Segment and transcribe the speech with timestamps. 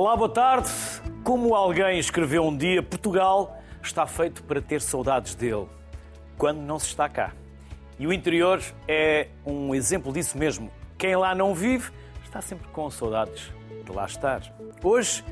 [0.00, 0.70] Olá, boa tarde.
[1.22, 5.68] Como alguém escreveu um dia, Portugal está feito para ter saudades dele,
[6.38, 7.34] quando não se está cá.
[7.98, 10.70] E o interior é um exemplo disso mesmo.
[10.96, 11.92] Quem lá não vive
[12.24, 13.52] está sempre com saudades
[13.84, 14.40] de lá estar.
[14.82, 15.22] Hoje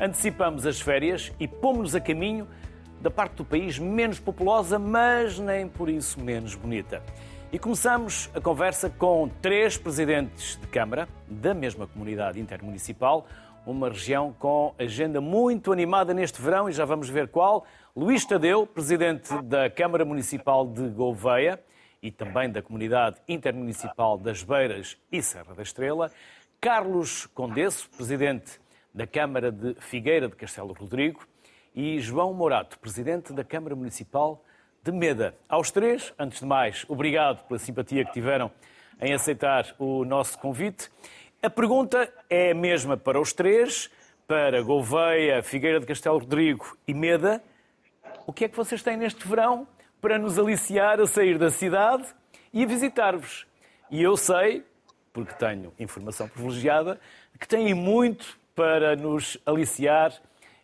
[0.00, 2.48] antecipamos as férias e pomos-nos a caminho
[3.00, 7.00] da parte do país menos populosa, mas nem por isso menos bonita.
[7.52, 13.24] E começamos a conversa com três presidentes de Câmara da mesma comunidade intermunicipal,
[13.66, 17.66] uma região com agenda muito animada neste verão e já vamos ver qual.
[17.96, 21.60] Luís Tadeu, presidente da Câmara Municipal de Gouveia
[22.00, 26.12] e também da comunidade intermunicipal das Beiras e Serra da Estrela.
[26.60, 28.60] Carlos Condesso, presidente
[28.94, 31.26] da Câmara de Figueira de Castelo Rodrigo.
[31.74, 34.42] E João Morato, presidente da Câmara Municipal
[34.82, 35.34] de Meda.
[35.48, 38.50] Aos três, antes de mais, obrigado pela simpatia que tiveram
[39.00, 40.88] em aceitar o nosso convite.
[41.46, 43.88] A pergunta é a mesma para os três,
[44.26, 47.40] para Gouveia, Figueira de Castelo Rodrigo e Meda.
[48.26, 49.64] O que é que vocês têm neste verão
[50.00, 52.04] para nos aliciar a sair da cidade
[52.52, 53.46] e a visitar-vos?
[53.92, 54.64] E eu sei,
[55.12, 56.98] porque tenho informação privilegiada,
[57.38, 60.12] que têm muito para nos aliciar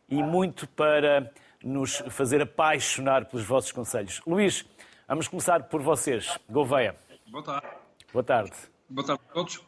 [0.08, 4.20] e muito para nos fazer apaixonar pelos vossos conselhos.
[4.26, 4.66] Luís,
[5.06, 6.36] vamos começar por vocês.
[6.50, 6.96] Gouveia.
[7.30, 7.68] Boa tarde.
[8.12, 8.56] Boa tarde.
[8.90, 9.64] Boa tarde a todos.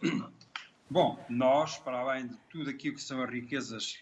[0.94, 3.98] Bom, nós, para além de tudo aquilo que são as riquezas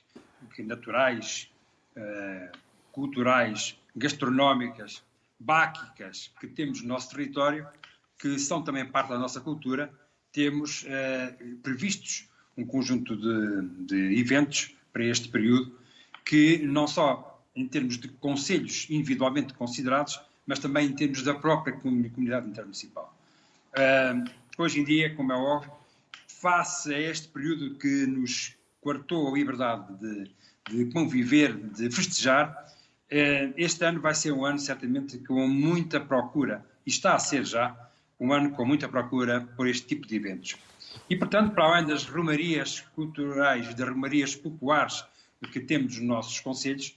[0.59, 1.51] naturais,
[1.97, 2.53] eh,
[2.93, 5.03] culturais, gastronómicas,
[5.41, 7.67] báquicas que temos no nosso território,
[8.19, 9.91] que são também parte da nossa cultura,
[10.33, 15.75] temos eh, previstos um conjunto de, de eventos para este período
[16.23, 21.75] que não só em termos de conselhos individualmente considerados, mas também em termos da própria
[21.75, 23.17] comunidade intermunicipal.
[23.73, 25.81] Uh, hoje em dia, como é óbvio,
[26.43, 30.31] face a este período que nos coartou a liberdade de,
[30.69, 36.67] de conviver, de festejar, uh, este ano vai ser um ano certamente com muita procura,
[36.85, 37.77] e está a ser já
[38.19, 40.57] um ano com muita procura por este tipo de eventos.
[41.09, 45.05] E, portanto, para além das romarias culturais, das romarias populares
[45.53, 46.97] que temos nos nossos conselhos,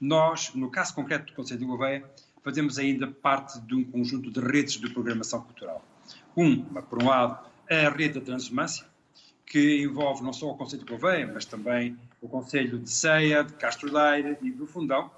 [0.00, 2.04] nós, no caso concreto do Conselho de Gouveia,
[2.42, 5.84] fazemos ainda parte de um conjunto de redes de programação cultural.
[6.36, 8.84] Um, por um lado, a rede da Transumância,
[9.44, 13.52] que envolve não só o Conselho de Gouveia, mas também o Conselho de Ceia, de
[13.54, 15.10] Castro Daire e do Fundão,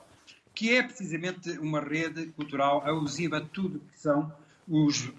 [0.54, 4.32] que é precisamente uma rede cultural alusiva a tudo que são
[4.66, 5.10] os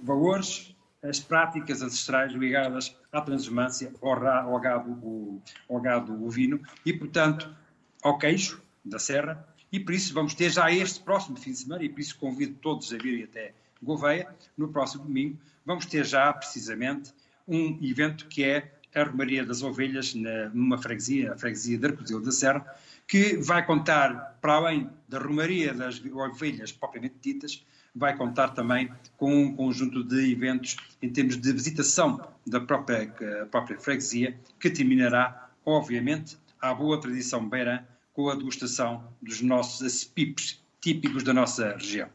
[0.00, 7.54] valores, as práticas ancestrais ligadas à transumância, ao, ao, gado, ao gado ovino e, portanto,
[8.02, 11.82] ao queijo, da Serra, e por isso vamos ter já este próximo fim de semana,
[11.84, 13.52] e por isso convido todos a virem até
[13.82, 17.12] Gouveia, no próximo domingo, vamos ter já precisamente
[17.46, 20.14] um evento que é a Romaria das Ovelhas
[20.52, 22.66] numa freguesia, a freguesia de Arcozil da Serra,
[23.06, 29.34] que vai contar, para além da Romaria das Ovelhas propriamente ditas, vai contar também com
[29.34, 33.06] um conjunto de eventos em termos de visitação da própria,
[33.50, 40.62] própria freguesia, que terminará, obviamente, à boa tradição beirã, com a degustação dos nossos acipipes
[40.80, 42.08] típicos da nossa região.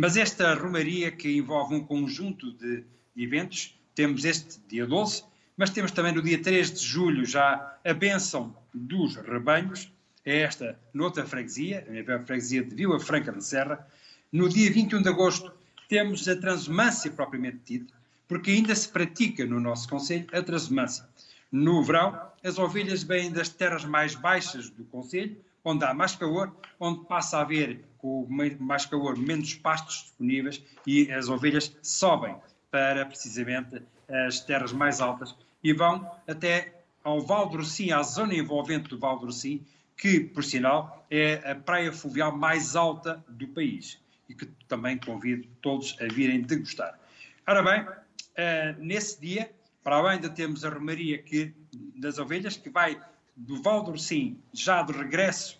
[0.00, 2.84] Mas esta romaria que envolve um conjunto de
[3.16, 5.24] eventos, temos este dia 12,
[5.56, 9.90] mas temos também no dia 3 de julho já a bênção dos rebanhos,
[10.24, 13.84] é esta noutra freguesia, a freguesia de Vila Franca da Serra.
[14.30, 15.52] No dia 21 de agosto
[15.88, 17.94] temos a transumância propriamente dita,
[18.28, 21.08] porque ainda se pratica no nosso Conselho a transumância.
[21.50, 25.36] No verão, as ovelhas vêm das terras mais baixas do Conselho,
[25.68, 28.26] onde há mais calor, onde passa a haver, com
[28.58, 32.34] mais calor, menos pastos disponíveis e as ovelhas sobem
[32.70, 33.82] para precisamente
[34.26, 36.74] as terras mais altas e vão até
[37.04, 39.64] ao Val do Rocim, à zona envolvente do Val do Rocim,
[39.96, 45.48] que, por sinal, é a praia fluvial mais alta do país e que também convido
[45.60, 46.98] todos a virem degustar.
[47.46, 49.50] Ora bem, uh, nesse dia
[49.82, 51.52] para além de termos a romaria que,
[51.96, 53.00] das ovelhas, que vai
[53.34, 55.57] do Val do Ursim, já de regresso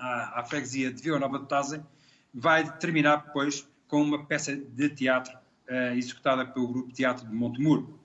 [0.00, 1.84] à, freguesia de Vila Nova de Tazem,
[2.32, 5.36] vai terminar depois com uma peça de teatro
[5.68, 7.98] uh, executada pelo Grupo Teatro de Montemuro.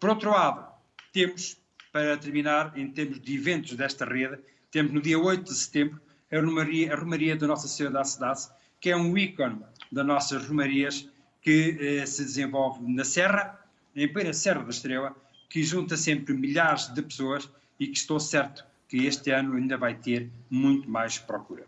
[0.00, 0.66] Por outro lado,
[1.12, 1.56] temos,
[1.92, 4.38] para terminar, em termos de eventos desta rede,
[4.70, 6.00] temos no dia 8 de setembro
[6.30, 8.48] a Romaria, a Romaria da Nossa Senhora da Cidade,
[8.80, 11.08] que é um ícone das nossas romarias
[11.40, 13.58] que uh, se desenvolve na Serra,
[13.94, 15.14] em plena Serra da Estrela,
[15.48, 17.48] que junta sempre milhares de pessoas
[17.80, 21.66] e que estou certo que este ano ainda vai ter muito mais procura.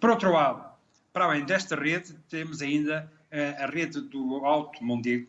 [0.00, 0.68] Por outro lado,
[1.12, 5.26] para além desta rede, temos ainda eh, a rede do Alto Mondego,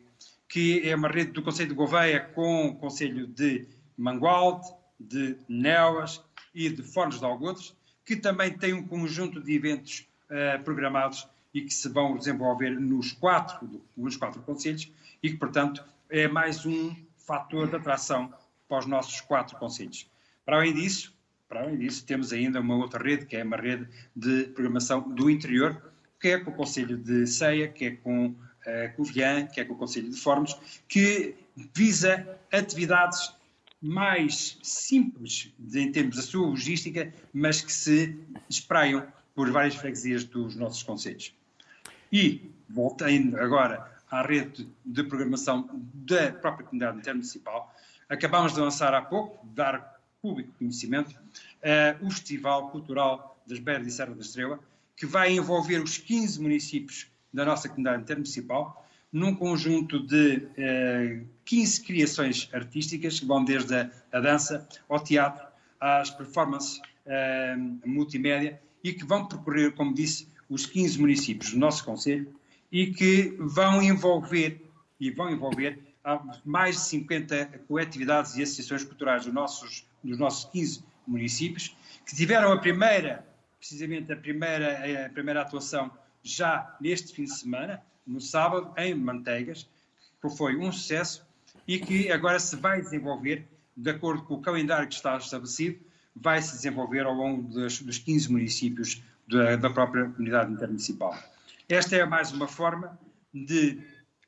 [0.48, 4.68] que é uma rede do Conselho de Gouveia com o Conselho de Mangualde,
[5.00, 6.22] de Nelas
[6.54, 11.62] e de Fones de Algodos, que também tem um conjunto de eventos uh, programados e
[11.62, 14.92] que se vão desenvolver nos quatro, nos quatro conselhos
[15.22, 18.34] e que, portanto, é mais um fator de atração
[18.68, 20.10] para os nossos quatro conselhos.
[20.46, 21.14] Para além disso,
[21.50, 25.32] para além disso, temos ainda uma outra rede, que é uma rede de programação do
[25.32, 25.82] interior,
[26.22, 28.36] que é com o Conselho de Ceia, que é com uh,
[28.96, 30.56] Covilhã, que é com o Conselho de Fornos,
[30.88, 31.34] que
[31.74, 33.34] visa atividades
[33.82, 38.16] mais simples em termos da sua logística, mas que se
[38.48, 41.34] espraiam por várias freguesias dos nossos conselhos.
[42.12, 47.74] E, voltando agora à rede de programação da própria comunidade intermunicipal,
[48.08, 53.92] acabamos de lançar há pouco, dar público conhecimento, uh, o Festival Cultural das Beiras e
[53.92, 54.60] Serra da Estrela,
[54.96, 61.22] que vai envolver os 15 municípios da nossa comunidade intermunicipal, num conjunto de uh, eh,
[61.46, 65.48] 15 criações artísticas, que vão desde a, a dança ao teatro,
[65.80, 71.84] às performances uh, multimédia, e que vão percorrer, como disse, os 15 municípios do nosso
[71.84, 72.34] Conselho
[72.72, 74.62] e que vão envolver,
[75.00, 75.80] e vão envolver
[76.46, 81.76] mais de 50 coletividades e associações culturais dos nossos, dos nossos 15 municípios,
[82.06, 83.26] que tiveram a primeira,
[83.58, 85.92] precisamente a primeira, a primeira atuação
[86.24, 89.68] já neste fim de semana, no sábado, em Manteigas,
[90.22, 91.26] que foi um sucesso
[91.68, 95.80] e que agora se vai desenvolver, de acordo com o calendário que está estabelecido,
[96.16, 101.18] vai se desenvolver ao longo dos, dos 15 municípios da, da própria comunidade intermunicipal.
[101.68, 103.00] Esta é mais uma forma
[103.34, 103.80] de,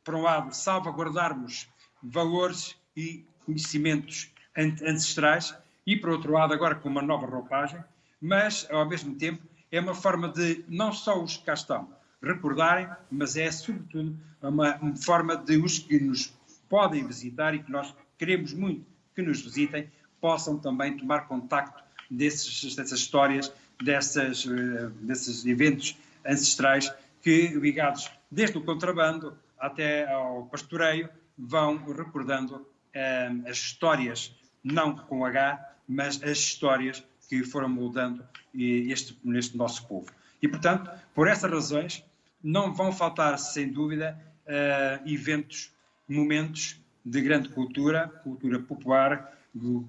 [0.04, 1.68] por um lado, salvaguardarmos
[2.02, 5.56] valores e conhecimentos ancestrais
[5.86, 7.84] e, por outro lado, agora com uma nova roupagem,
[8.22, 11.90] mas, ao mesmo tempo, é uma forma de não só os que cá estão
[12.22, 16.34] recordarem, mas é, sobretudo, uma, forma de os que nos
[16.70, 19.90] podem visitar e que nós queremos muito que nos visitem,
[20.22, 23.52] possam também tomar contacto desses, dessas histórias,
[23.84, 32.66] dessas, eh, desses eventos ancestrais que, ligados desde o contrabando até ao pastoreio, vão recordando
[32.94, 34.34] eh, as histórias,
[34.64, 38.24] não com H, mas as histórias que foram moldando
[38.54, 40.12] este, neste nosso povo.
[40.42, 42.04] E, portanto, por essas razões,
[42.44, 45.72] não vão faltar, sem dúvida, uh, eventos,
[46.08, 49.38] momentos de grande cultura, cultura popular,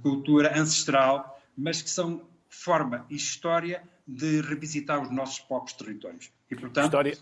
[0.02, 6.30] cultura ancestral, mas que são forma e história de revisitar os nossos próprios territórios.
[6.50, 7.18] E, portanto, história.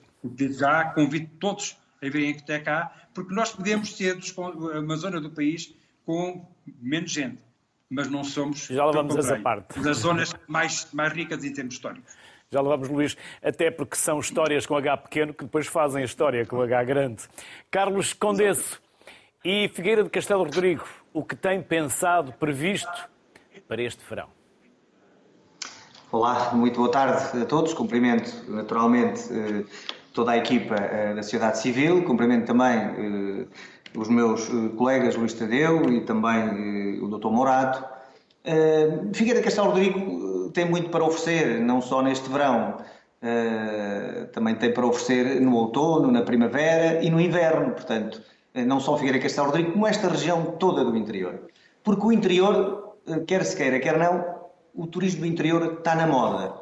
[0.50, 5.74] já convido todos a virem até cá, porque nós podemos ser uma zona do país
[6.10, 6.44] com
[6.82, 7.38] menos gente,
[7.88, 9.78] mas não somos já lá vamos essa parte.
[9.78, 12.16] das zonas mais, mais ricas em termos históricos.
[12.50, 16.44] Já levamos, Luís, até porque são histórias com H pequeno que depois fazem a história
[16.44, 17.22] com H grande.
[17.70, 18.82] Carlos Condesso
[19.44, 23.08] e Figueira de Castelo Rodrigo, o que tem pensado, previsto
[23.68, 24.30] para este verão?
[26.10, 27.72] Olá, muito boa tarde a todos.
[27.72, 29.64] Cumprimento naturalmente eh,
[30.12, 33.46] toda a equipa eh, da sociedade civil, cumprimento também eh,
[33.96, 37.28] os meus colegas Luís Tadeu e também o Dr.
[37.28, 37.84] Morato.
[39.12, 42.76] Figueira Castelo Rodrigo tem muito para oferecer, não só neste verão,
[44.32, 48.22] também tem para oferecer no outono, na primavera e no inverno, portanto,
[48.54, 51.40] não só Figueira Castelo Rodrigo, como esta região toda do interior.
[51.82, 54.24] Porque o interior, quer se queira, quer não,
[54.74, 56.54] o turismo do interior está na moda.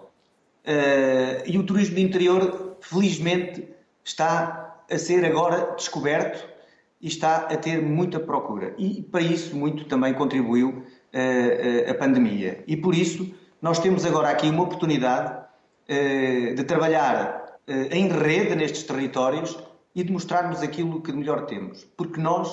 [1.46, 3.68] E o turismo do interior, felizmente,
[4.04, 6.57] está a ser agora descoberto
[7.00, 8.74] está a ter muita procura.
[8.78, 12.64] E para isso muito também contribuiu uh, a pandemia.
[12.66, 17.46] E por isso nós temos agora aqui uma oportunidade uh, de trabalhar
[17.90, 19.58] em rede nestes territórios
[19.94, 21.84] e de mostrarmos aquilo que de melhor temos.
[21.98, 22.50] Porque nós,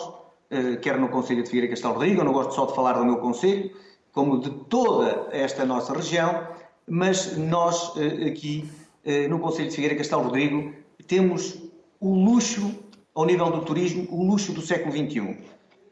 [0.81, 3.15] quer no Conselho de Figueira Castelo Rodrigo, eu não gosto só de falar do meu
[3.19, 3.71] Conselho,
[4.15, 6.47] como de toda esta nossa região,
[6.87, 8.69] mas nós eh, aqui
[9.03, 10.73] eh, no Conselho de Figueira Castelo Rodrigo
[11.05, 11.61] temos
[11.99, 12.73] o luxo,
[13.15, 15.37] ao nível do turismo, o luxo do século XXI,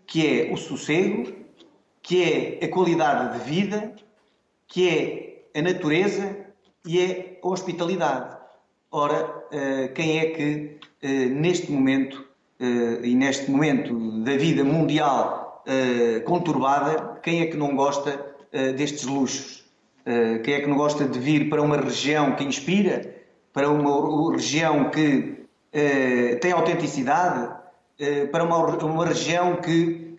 [0.06, 1.32] que é o sossego,
[2.02, 3.96] que é a qualidade de vida,
[4.68, 6.36] que é a natureza
[6.86, 8.38] e é a hospitalidade.
[8.92, 10.78] Ora, eh, quem é que
[11.32, 12.24] neste momento
[13.04, 15.64] e neste momento da vida mundial
[16.26, 18.36] conturbada, quem é que não gosta
[18.78, 19.66] destes luxos?
[20.44, 23.16] Quem é que não gosta de vir para uma região que inspira,
[23.52, 25.43] para uma região que
[26.42, 27.52] tem autenticidade,
[28.32, 30.18] para uma, uma, região que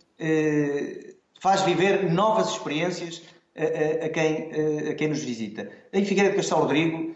[1.41, 3.23] faz viver novas experiências
[3.57, 4.51] a, a, quem,
[4.91, 5.69] a quem nos visita?
[5.93, 7.15] Em Figueira de Castelo Rodrigo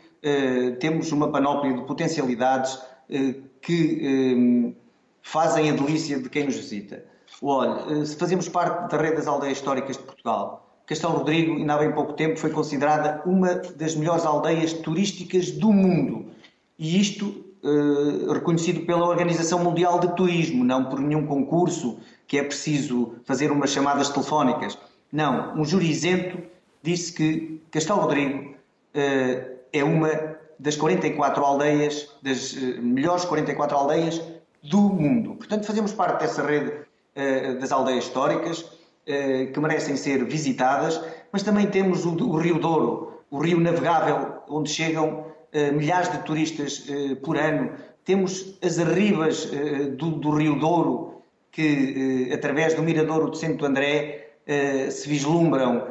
[0.78, 2.78] temos uma panóplia de potencialidades
[3.60, 4.74] que
[5.22, 7.04] fazem a delícia de quem nos visita.
[7.42, 11.74] Olha, eh, se fazemos parte da rede das aldeias históricas de Portugal, Castelo Rodrigo, ainda
[11.74, 16.30] há bem pouco tempo, foi considerada uma das melhores aldeias turísticas do mundo.
[16.78, 22.42] E isto eh, reconhecido pela Organização Mundial de Turismo, não por nenhum concurso que é
[22.42, 24.78] preciso fazer umas chamadas telefónicas.
[25.12, 26.38] Não, um júri isento
[26.82, 28.54] disse que Castelo Rodrigo
[28.94, 34.22] eh, é uma das 44 aldeias, das eh, melhores 44 aldeias
[34.62, 35.34] do mundo.
[35.34, 36.86] Portanto, fazemos parte dessa rede
[37.60, 38.64] das aldeias históricas
[39.04, 41.00] que merecem ser visitadas,
[41.32, 45.24] mas também temos o, o Rio Douro, o rio navegável, onde chegam uh,
[45.72, 47.72] milhares de turistas uh, por ano.
[48.04, 54.36] Temos as arribas uh, do, do, Rio Douro, que através do Miradouro de Santo André
[54.90, 55.86] se vislumbram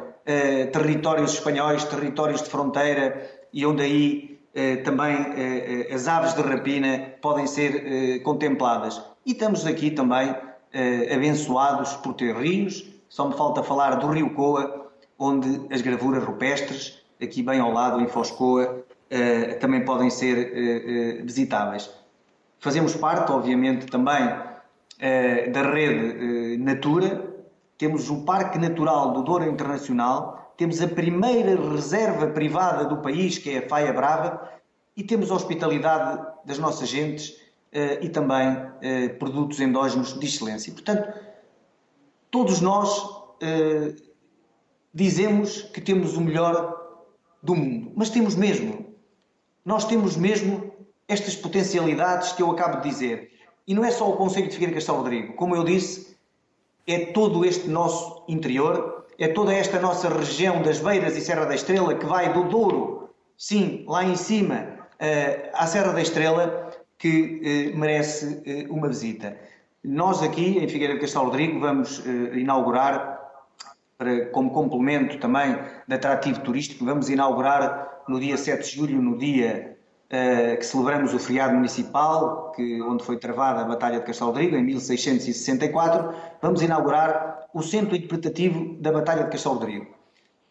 [0.72, 4.40] territórios espanhóis, territórios de fronteira e onde aí
[4.84, 5.14] também
[5.92, 9.02] as aves de rapina podem ser contempladas.
[9.26, 10.34] E estamos aqui também
[11.12, 16.98] abençoados por ter rios, só me falta falar do Rio Coa, onde as gravuras rupestres,
[17.20, 21.90] aqui bem ao lado, em Foscoa, eh, também podem ser uh, visitáveis.
[22.60, 24.48] Fazemos parte, obviamente, também
[25.52, 27.24] da rede Natura,
[27.78, 33.50] temos o Parque Natural do Douro Internacional, temos a primeira reserva privada do país, que
[33.50, 34.50] é a Faia Brava,
[34.96, 37.36] e temos a hospitalidade das nossas gentes
[38.00, 38.56] e também
[39.20, 40.72] produtos endógenos de excelência.
[40.72, 41.16] Portanto,
[42.28, 43.08] todos nós
[44.92, 46.76] dizemos que temos o melhor
[47.40, 48.87] do mundo, mas temos mesmo.
[49.68, 50.72] Nós temos mesmo
[51.06, 53.30] estas potencialidades que eu acabo de dizer.
[53.66, 55.34] E não é só o Conselho de Figueira Castelo Rodrigo.
[55.34, 56.16] Como eu disse,
[56.86, 61.54] é todo este nosso interior, é toda esta nossa região das Beiras e Serra da
[61.54, 67.72] Estrela que vai do Douro, sim, lá em cima, uh, à Serra da Estrela, que
[67.74, 69.36] uh, merece uh, uma visita.
[69.84, 73.20] Nós aqui, em Figueira de Castelo Rodrigo, vamos inaugurar,
[74.32, 79.76] como complemento também de atrativo turístico, vamos inaugurar no dia 7 de julho, no dia
[80.06, 84.56] uh, que celebramos o feriado municipal, que, onde foi travada a Batalha de Castelo Rodrigo,
[84.56, 89.86] em 1664, vamos inaugurar o Centro Interpretativo da Batalha de Castelo Rodrigo,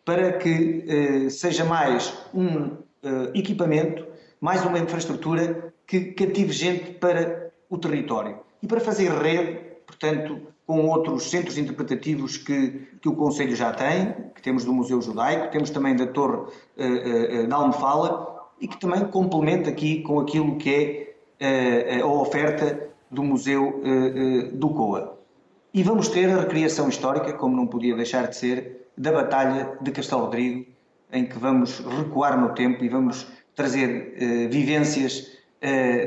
[0.06, 4.06] para que uh, seja mais um uh, equipamento,
[4.40, 8.40] mais uma infraestrutura que cative gente para o território.
[8.62, 14.14] E para fazer rede, portanto, com outros centros interpretativos que, que o Conselho já tem,
[14.36, 18.78] que temos do Museu Judaico, temos também da Torre uh, uh, da Almefala e que
[18.78, 23.82] também complementa aqui com aquilo que é uh, a oferta do Museu
[24.52, 25.18] do COA.
[25.74, 29.92] E vamos ter a recriação histórica, como não podia deixar de ser, da Batalha de
[29.92, 30.66] Castelo Rodrigo,
[31.14, 35.32] em que vamos recuar no tempo e vamos trazer vivências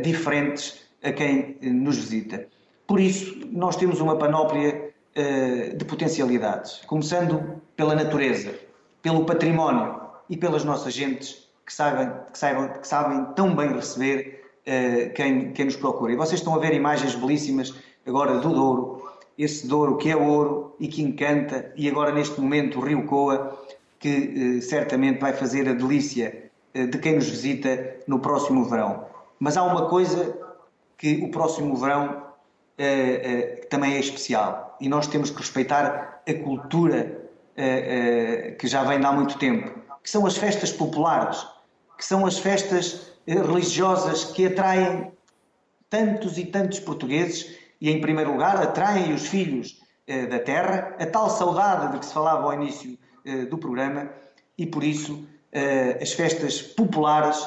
[0.02, 2.46] diferentes a quem nos visita.
[2.90, 8.52] Por isso, nós temos uma panóplia uh, de potencialidades, começando pela natureza,
[9.00, 14.42] pelo património e pelas nossas gentes que sabem, que saibam, que sabem tão bem receber
[14.66, 16.12] uh, quem, quem nos procura.
[16.12, 17.72] E vocês estão a ver imagens belíssimas
[18.04, 22.80] agora do Douro, esse Douro que é ouro e que encanta, e agora neste momento
[22.80, 23.56] o Rio Coa,
[24.00, 29.04] que uh, certamente vai fazer a delícia de quem nos visita no próximo verão.
[29.38, 30.36] Mas há uma coisa
[30.98, 32.29] que o próximo verão
[32.80, 34.76] uh, também é especial.
[34.80, 39.78] E nós temos que respeitar a cultura uh, que já vem de há muito tempo,
[40.02, 41.46] que são as festas populares,
[41.98, 45.12] que são as festas religiosas que atraem
[45.90, 49.78] tantos e tantos portugueses e, em primeiro lugar, atraem os filhos
[50.30, 52.98] da terra, a tal saudade de que se falava ao início
[53.50, 54.10] do programa,
[54.56, 55.28] e por isso
[56.00, 57.46] as festas populares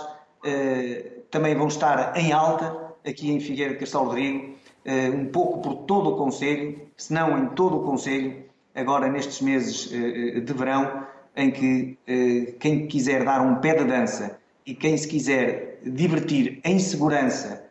[1.31, 5.75] também vão estar em alta aqui em Figueira de Castelo Rodrigo eh, um pouco por
[5.85, 8.43] todo o Conselho, se não em todo o Conselho,
[8.75, 13.85] agora nestes meses eh, de verão, em que eh, quem quiser dar um pé de
[13.85, 17.61] dança e quem se quiser divertir em segurança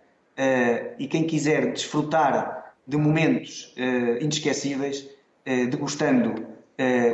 [0.99, 3.75] e quem quiser desfrutar de momentos
[4.21, 5.09] inesquecíveis,
[5.45, 6.47] degustando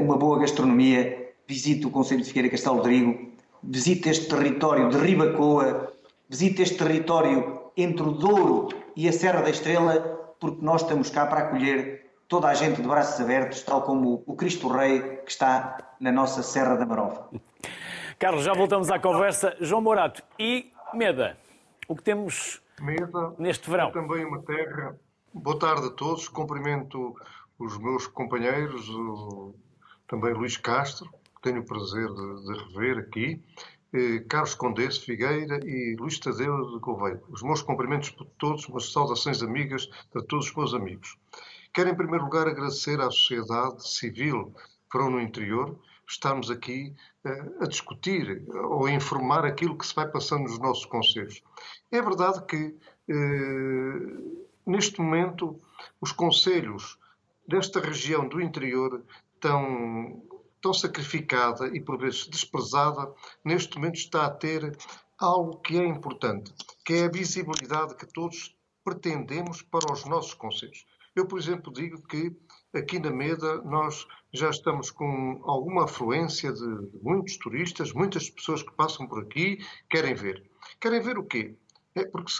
[0.00, 5.92] uma boa gastronomia, visite o Conselho de Figueira Castelo Rodrigo, visite este território de Ribacoa,
[6.28, 10.00] visite este território entre o Douro e a Serra da Estrela,
[10.40, 14.34] porque nós estamos cá para acolher toda a gente de braços abertos, tal como o
[14.34, 17.28] Cristo Rei que está na nossa Serra da Marofa.
[18.18, 19.56] Carlos, já voltamos à conversa.
[19.60, 21.38] João Morato e Meda,
[21.86, 23.92] o que temos Meda, neste verão?
[23.92, 24.98] Também uma terra.
[25.32, 26.28] Boa tarde a todos.
[26.28, 27.14] Cumprimento
[27.56, 28.90] os meus companheiros,
[30.08, 33.40] também Luís Castro, que tenho o prazer de, de rever aqui,
[34.28, 37.22] Carlos Condesse Figueira e Luís Tadeu de Gouveia.
[37.30, 41.16] Os meus cumprimentos por todos, umas saudações amigas para todos os meus amigos.
[41.72, 44.54] Quero, em primeiro lugar, agradecer à sociedade civil
[44.90, 45.78] foram no interior,
[46.08, 46.94] estarmos aqui
[47.60, 51.42] a discutir ou a informar aquilo que se vai passando nos nossos conselhos.
[51.90, 52.74] É verdade que,
[54.66, 55.60] neste momento,
[56.00, 56.98] os conselhos
[57.46, 59.02] desta região do interior
[59.34, 60.22] estão
[60.60, 63.12] tão sacrificada e por vezes desprezada,
[63.44, 64.76] neste momento está a ter
[65.18, 66.52] algo que é importante,
[66.84, 70.86] que é a visibilidade que todos pretendemos para os nossos conselhos.
[71.14, 72.32] Eu, por exemplo, digo que
[72.72, 78.72] aqui na Meda nós já estamos com alguma afluência de muitos turistas, muitas pessoas que
[78.72, 79.58] passam por aqui
[79.90, 80.48] querem ver.
[80.80, 81.56] Querem ver o quê?
[81.94, 82.30] É porque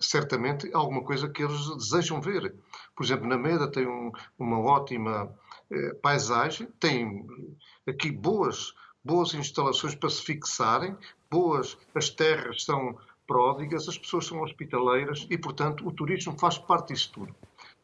[0.00, 2.54] certamente alguma coisa que eles desejam ver.
[2.96, 5.32] Por exemplo, na Meda tem um, uma ótima
[5.70, 7.26] eh, paisagem, tem
[7.86, 10.96] aqui boas, boas instalações para se fixarem,
[11.30, 16.92] boas, as terras são pródigas, as pessoas são hospitaleiras e, portanto, o turismo faz parte
[16.92, 17.34] disso tudo.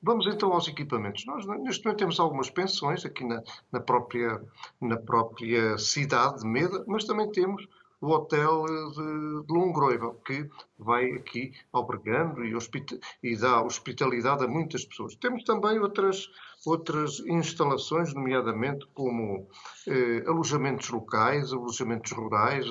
[0.03, 1.27] Vamos então aos equipamentos.
[1.27, 4.43] Nós, neste momento, temos algumas pensões aqui na, na, própria,
[4.81, 7.67] na própria cidade de Meda, mas também temos
[8.01, 12.57] o hotel de, de Longroiva, que vai aqui albergando e,
[13.23, 15.15] e, dá hospitalidade a muitas pessoas.
[15.17, 16.31] Temos também outras,
[16.65, 19.47] outras instalações, nomeadamente como
[19.87, 22.67] eh, alojamentos locais, alojamentos rurais,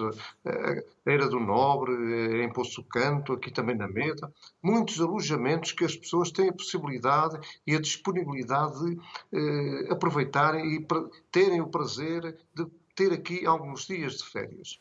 [0.45, 4.33] a, Era do Nobre, eh, em Poço Canto, aqui também na Meta.
[4.63, 8.99] Muitos alojamentos que as pessoas têm a possibilidade e a disponibilidade de
[9.33, 10.87] eh, aproveitarem e
[11.31, 14.79] terem o prazer de ter aqui alguns dias de férias.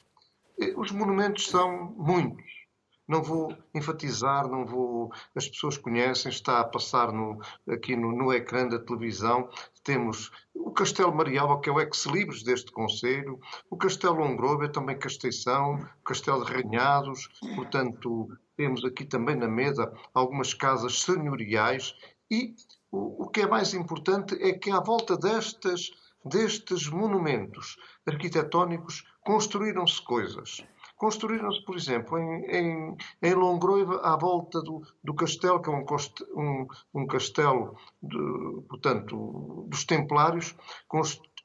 [0.76, 2.58] Os monumentos são muitos.
[3.06, 5.10] Não vou enfatizar, não vou.
[5.34, 9.48] As pessoas conhecem, está a passar no, aqui no, no ecrã da televisão.
[9.82, 15.76] Temos o Castelo Marialva, que é o ex-libris deste Conselho, o Castelo Longrova, também Casteição,
[15.76, 21.94] o Castelo de Ranhados, portanto, temos aqui também na mesa algumas casas senhoriais
[22.30, 22.54] e
[22.90, 25.90] o, o que é mais importante é que à volta destas,
[26.24, 27.76] destes monumentos
[28.06, 30.64] arquitetónicos construíram-se coisas.
[30.96, 35.84] Construíram-se, por exemplo, em, em, em Longroiva, à volta do, do castelo, que é um,
[36.34, 38.18] um, um castelo, de,
[38.68, 40.56] portanto, dos Templários,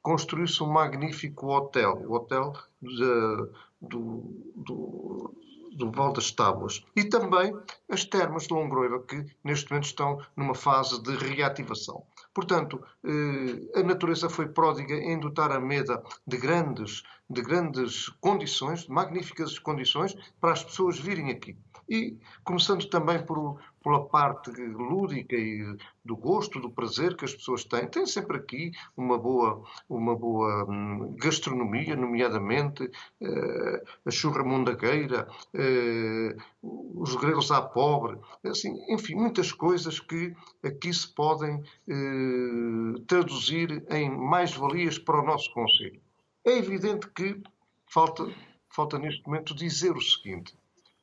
[0.02, 3.48] construiu-se um magnífico hotel, o hotel de,
[3.80, 5.34] do, do,
[5.76, 6.84] do Val das Tábuas.
[6.96, 7.56] E também
[7.88, 12.04] as termas de Longroiva, que neste momento estão numa fase de reativação.
[12.34, 18.80] Portanto, eh, a natureza foi pródiga em dotar a Meda de grandes, de grandes condições,
[18.82, 21.56] de magníficas condições, para as pessoas virem aqui.
[21.88, 27.64] E começando também por, pela parte lúdica e do gosto, do prazer que as pessoas
[27.64, 27.86] têm.
[27.86, 37.00] Tem sempre aqui uma boa, uma boa hum, gastronomia, nomeadamente uh, a churra mundagueira, uh,
[37.00, 44.10] os grelos à pobre, assim, enfim, muitas coisas que aqui se podem uh, traduzir em
[44.10, 46.00] mais-valias para o nosso Conselho.
[46.44, 47.42] É evidente que
[47.86, 48.26] falta,
[48.68, 50.54] falta neste momento dizer o seguinte: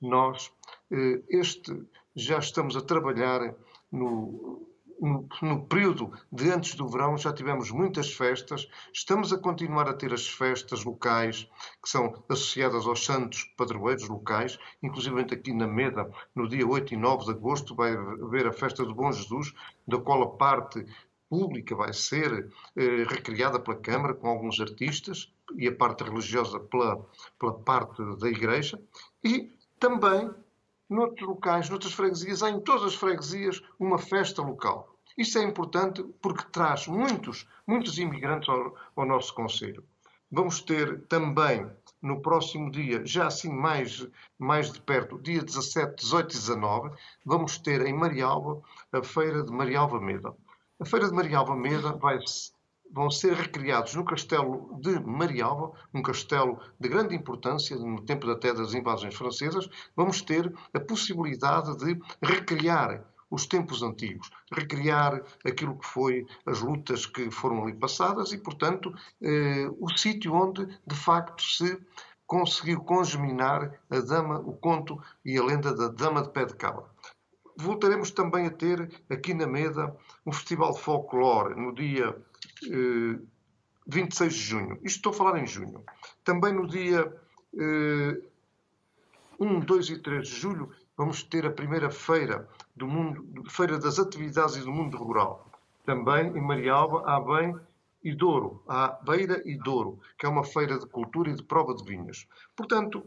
[0.02, 0.61] nós eh,
[1.30, 3.56] este já estamos a trabalhar
[3.92, 4.68] no,
[5.00, 9.94] no, no, período de antes do verão já tivemos muitas festas, estamos a continuar a
[9.94, 11.50] ter as festas locais
[11.82, 16.98] que são associadas aos santos padroeiros locais, inclusive aqui na Meda, no dia 8 e
[16.98, 19.54] 9 de agosto vai haver a festa do Bom Jesus,
[19.88, 20.86] da qual a parte
[21.28, 27.08] pública vai ser eh, recriada pela Câmara com alguns artistas e a parte religiosa pela,
[27.40, 28.80] pela parte da Igreja.
[29.24, 29.50] E
[29.80, 30.30] também
[30.92, 34.94] noutros locais, noutras freguesias, há em todas as freguesias uma festa local.
[35.18, 39.84] Isto é importante porque traz muitos, muitos imigrantes ao, ao nosso Conselho.
[40.30, 41.70] Vamos ter também
[42.02, 46.92] no próximo dia, já assim mais, mais de perto, dia 17, 18 e 19,
[47.26, 50.34] vamos ter em Marialva a Feira de Marialva Meda.
[50.80, 52.18] A Feira de Marialva Meda vai
[52.92, 58.54] vão ser recriados no castelo de Marialva, um castelo de grande importância no tempo até
[58.54, 65.88] das invasões francesas, vamos ter a possibilidade de recriar os tempos antigos, recriar aquilo que
[65.88, 71.42] foi as lutas que foram ali passadas e, portanto, eh, o sítio onde de facto
[71.42, 71.80] se
[72.28, 76.86] conseguiu congeminar a dama, o conto e a lenda da Dama de Pé de Cabra.
[77.58, 82.16] Voltaremos também a ter aqui na Meda um festival de folclore no dia
[83.88, 84.74] 26 eh, de junho.
[84.84, 85.84] Isto estou a falar em junho.
[86.24, 87.12] Também no dia
[89.40, 93.80] 1, eh, 2 e 3 de julho vamos ter a primeira feira do mundo, feira
[93.80, 95.50] das atividades e do mundo rural.
[95.86, 97.56] Também em Marialba há bem
[98.04, 101.76] e Douro, há Beira e Douro, que é uma feira de cultura e de prova
[101.76, 102.28] de vinhos.
[102.56, 103.04] Portanto,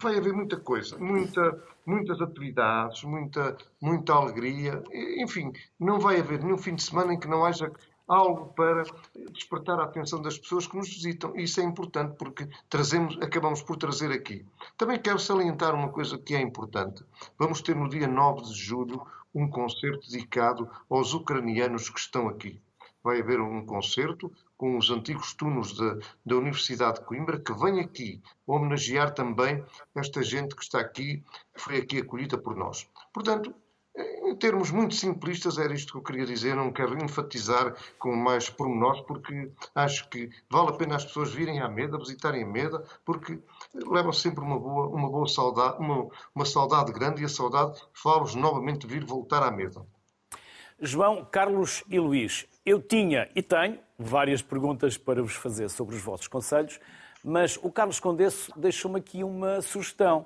[0.00, 4.82] vai haver muita coisa, muita, muitas atividades, muita, muita alegria.
[5.18, 7.70] Enfim, não vai haver nenhum fim de semana em que não haja
[8.08, 8.84] algo para
[9.30, 11.36] despertar a atenção das pessoas que nos visitam.
[11.36, 14.44] Isso é importante porque trazemos, acabamos por trazer aqui.
[14.76, 17.04] Também quero salientar uma coisa que é importante.
[17.38, 22.60] Vamos ter no dia 9 de julho um concerto dedicado aos ucranianos que estão aqui.
[23.04, 27.78] Vai haver um concerto com os antigos tunos da, da Universidade de Coimbra, que vem
[27.78, 31.22] aqui homenagear também esta gente que está aqui,
[31.54, 32.88] que foi aqui acolhida por nós.
[33.12, 33.54] Portanto,
[33.98, 36.54] em termos muito simplistas, era isto que eu queria dizer.
[36.54, 41.60] Não quero enfatizar com mais pormenores, porque acho que vale a pena as pessoas virem
[41.60, 43.38] à Meda, visitarem a Meda, porque
[43.74, 48.34] levam sempre uma boa, uma boa saudade, uma, uma saudade grande e a saudade faz-vos
[48.34, 49.84] novamente vir voltar à Meda.
[50.80, 56.02] João, Carlos e Luís, eu tinha e tenho várias perguntas para vos fazer sobre os
[56.02, 56.78] vossos conselhos,
[57.24, 60.24] mas o Carlos Condesso deixou-me aqui uma sugestão.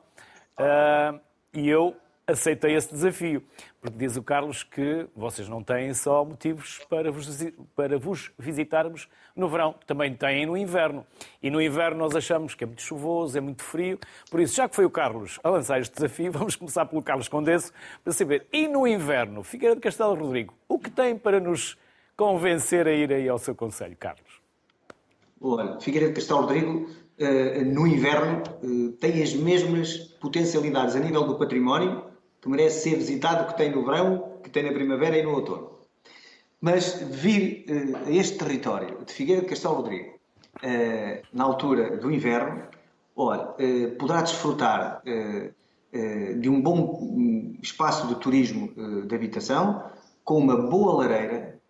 [0.59, 1.19] Uh,
[1.55, 3.43] e eu aceitei esse desafio,
[3.81, 7.29] porque diz o Carlos que vocês não têm só motivos para vos,
[7.75, 11.05] para vos visitarmos no verão, também têm no inverno.
[11.43, 13.99] E no inverno nós achamos que é muito chuvoso, é muito frio.
[14.31, 17.29] Por isso, já que foi o Carlos a lançar este desafio, vamos começar pelo Carlos
[17.29, 17.73] Condesso
[18.05, 18.47] para saber.
[18.53, 21.77] E no inverno, Figueira de Castelo Rodrigo, o que tem para nos
[22.17, 24.41] convencer a ir aí ao seu conselho, Carlos?
[25.41, 31.25] Olha, Figueira de Castelo Rodrigo, eh, no inverno, eh, tem as mesmas potencialidades a nível
[31.25, 32.12] do património
[32.43, 35.71] que merece ser visitado, que tem no verão, que tem na primavera e no outono.
[36.61, 42.11] Mas vir uh, a este território de Figueira de Castelo Rodrigo, uh, na altura do
[42.11, 42.65] inverno,
[43.15, 45.03] olha, uh, poderá desfrutar
[46.41, 48.73] de um bom espaço de turismo
[49.07, 49.91] de habitação,
[50.25, 51.61] com uma boa lareira,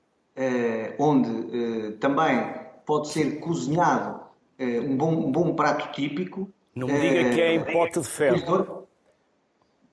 [0.96, 2.54] onde também
[2.86, 4.20] pode ser cozinhado
[4.60, 6.48] um bom, um, bom, prato típico.
[6.72, 8.81] Não me diga que é em pote de ferro.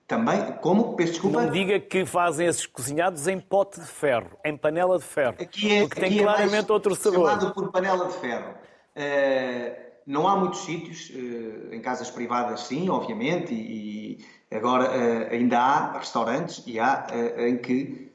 [0.10, 0.96] Também, como?
[0.96, 1.44] Peço desculpa.
[1.44, 5.36] Não diga que fazem esses cozinhados em pote de ferro, em panela de ferro.
[5.40, 7.30] Aqui é, porque tem aqui claramente é outro sabor.
[7.30, 8.56] chamado por panela de ferro.
[8.96, 14.18] Uh, não há muitos sítios, uh, em casas privadas sim, obviamente, e,
[14.50, 17.06] e agora uh, ainda há restaurantes e há
[17.38, 18.12] em que,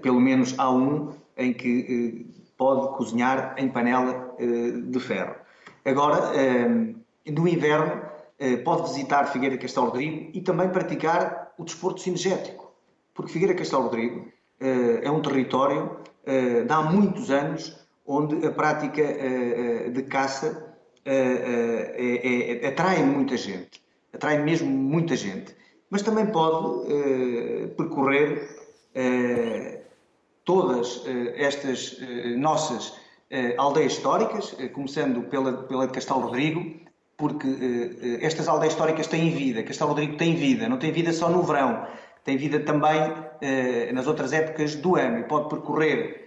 [0.00, 5.34] pelo menos há um, em que pode cozinhar em panela de ferro.
[5.84, 6.32] Agora,
[7.26, 8.11] no inverno,
[8.64, 12.72] pode visitar Figueira Castelo Rodrigo e também praticar o desporto cinegético,
[13.14, 14.26] porque Figueira Castelo Rodrigo
[14.60, 19.02] eh, é um território eh, de há muitos anos onde a prática
[19.92, 23.80] de caça é, é, atrai muita gente,
[24.12, 25.54] atrai mesmo muita gente,
[25.88, 26.88] mas também pode
[27.76, 28.58] percorrer
[30.44, 31.04] todas
[31.36, 31.96] estas
[32.36, 32.92] nossas
[33.56, 36.80] aldeias históricas, começando pela, pela de Castelo Rodrigo,
[37.16, 41.28] porque uh, estas aldeias históricas têm vida, Castelo Rodrigo tem vida, não tem vida só
[41.28, 41.86] no verão,
[42.24, 45.18] tem vida também uh, nas outras épocas do ano.
[45.20, 46.20] E pode percorrer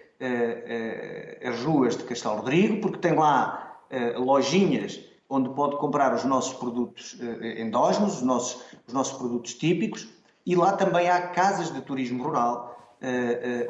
[1.43, 3.81] as ruas de Castelo Rodrigo, porque tem lá
[4.15, 7.17] lojinhas onde pode comprar os nossos produtos
[7.57, 10.07] endógenos, os nossos, os nossos produtos típicos,
[10.45, 12.79] e lá também há casas de turismo rural,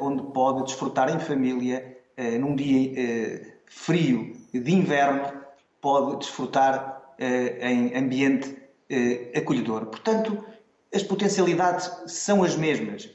[0.00, 1.98] onde pode desfrutar em família,
[2.40, 5.22] num dia frio de inverno,
[5.80, 8.56] pode desfrutar em ambiente
[8.88, 9.86] eh, acolhedor.
[9.86, 10.44] Portanto,
[10.94, 13.10] as potencialidades são as mesmas.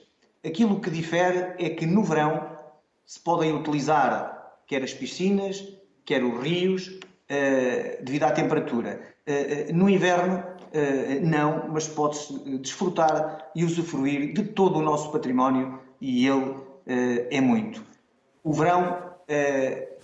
[0.46, 2.58] Aquilo que difere é que no verão
[3.06, 5.66] se podem utilizar quer as piscinas,
[6.06, 9.12] quer os rios, eh, devido à temperatura.
[9.74, 10.44] No inverno,
[11.22, 16.56] não, mas pode-se desfrutar e usufruir de todo o nosso património e ele
[17.30, 17.84] é muito.
[18.44, 19.14] O verão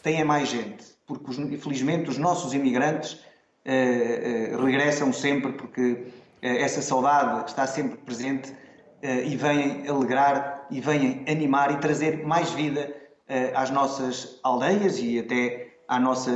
[0.04, 3.27] tem a mais gente, porque infelizmente os nossos imigrantes eh, eh,
[4.60, 6.06] regressam sempre porque
[6.42, 8.54] eh, essa saudade está sempre presente
[9.04, 12.92] e vêm alegrar e vêm animar e trazer mais vida
[13.54, 16.32] às nossas aldeias e até à nossa,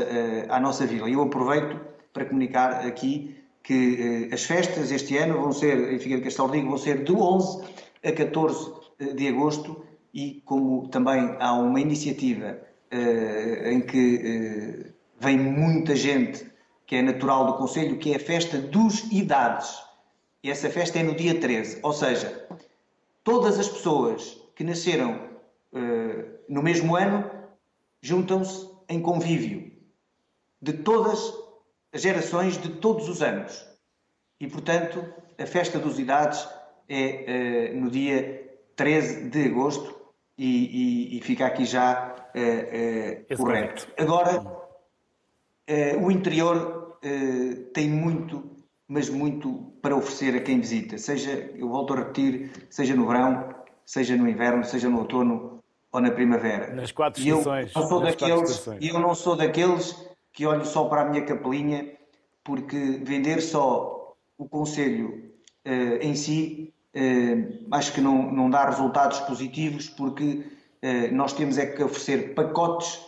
[0.47, 1.09] à nossa vila.
[1.09, 1.81] Eu aproveito
[2.13, 7.03] para comunicar aqui que as festas este ano vão ser, em Figueiredo Castelo vão ser
[7.03, 7.63] de 11
[8.05, 8.73] a 14
[9.15, 12.59] de agosto e como também há uma iniciativa
[13.65, 16.50] em que vem muita gente
[16.91, 19.81] que é natural do Conselho, que é a festa dos idades.
[20.43, 21.79] E essa festa é no dia 13.
[21.83, 22.45] Ou seja,
[23.23, 25.29] todas as pessoas que nasceram
[25.71, 27.31] uh, no mesmo ano
[28.01, 29.71] juntam-se em convívio
[30.61, 31.33] de todas
[31.93, 33.65] as gerações de todos os anos.
[34.37, 35.01] E, portanto,
[35.39, 36.45] a festa dos idades
[36.89, 39.95] é uh, no dia 13 de agosto
[40.37, 43.87] e, e, e fica aqui já uh, correto.
[43.97, 44.59] Agora,
[46.01, 48.43] o interior uh, tem muito,
[48.87, 50.97] mas muito para oferecer a quem visita.
[50.97, 53.53] Seja, eu volto a repetir, seja no verão,
[53.85, 55.59] seja no inverno, seja no outono,
[55.91, 56.73] ou na primavera.
[56.73, 57.73] Nas quatro e eu estações.
[57.73, 58.83] não daqueles, estações.
[58.83, 59.95] e eu não sou daqueles
[60.31, 61.91] que olho só para a minha capelinha,
[62.43, 65.31] porque vender só o Conselho
[65.65, 70.45] eh, em si eh, acho que não, não dá resultados positivos, porque
[70.81, 72.99] eh, nós temos é que oferecer pacotes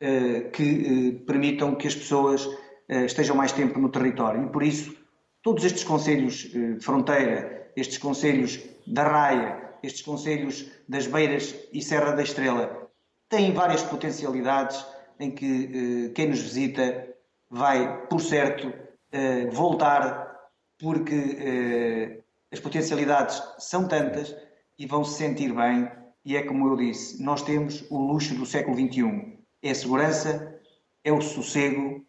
[0.00, 4.44] eh, que eh, permitam que as pessoas eh, estejam mais tempo no território.
[4.44, 4.96] E por isso,
[5.42, 11.82] todos estes conselhos eh, de fronteira, estes conselhos da Raia, estes conselhos das Beiras e
[11.82, 12.88] Serra da Estrela,
[13.28, 14.84] têm várias potencialidades
[15.20, 17.08] em que eh, quem nos visita
[17.50, 18.72] vai, por certo,
[19.12, 20.36] eh, voltar,
[20.78, 22.20] porque eh,
[22.52, 24.34] as potencialidades são tantas
[24.78, 25.90] e vão se sentir bem.
[26.24, 29.38] E é como eu disse, nós temos o luxo do século XXI.
[29.62, 30.60] É a segurança,
[31.02, 32.04] é o sossego,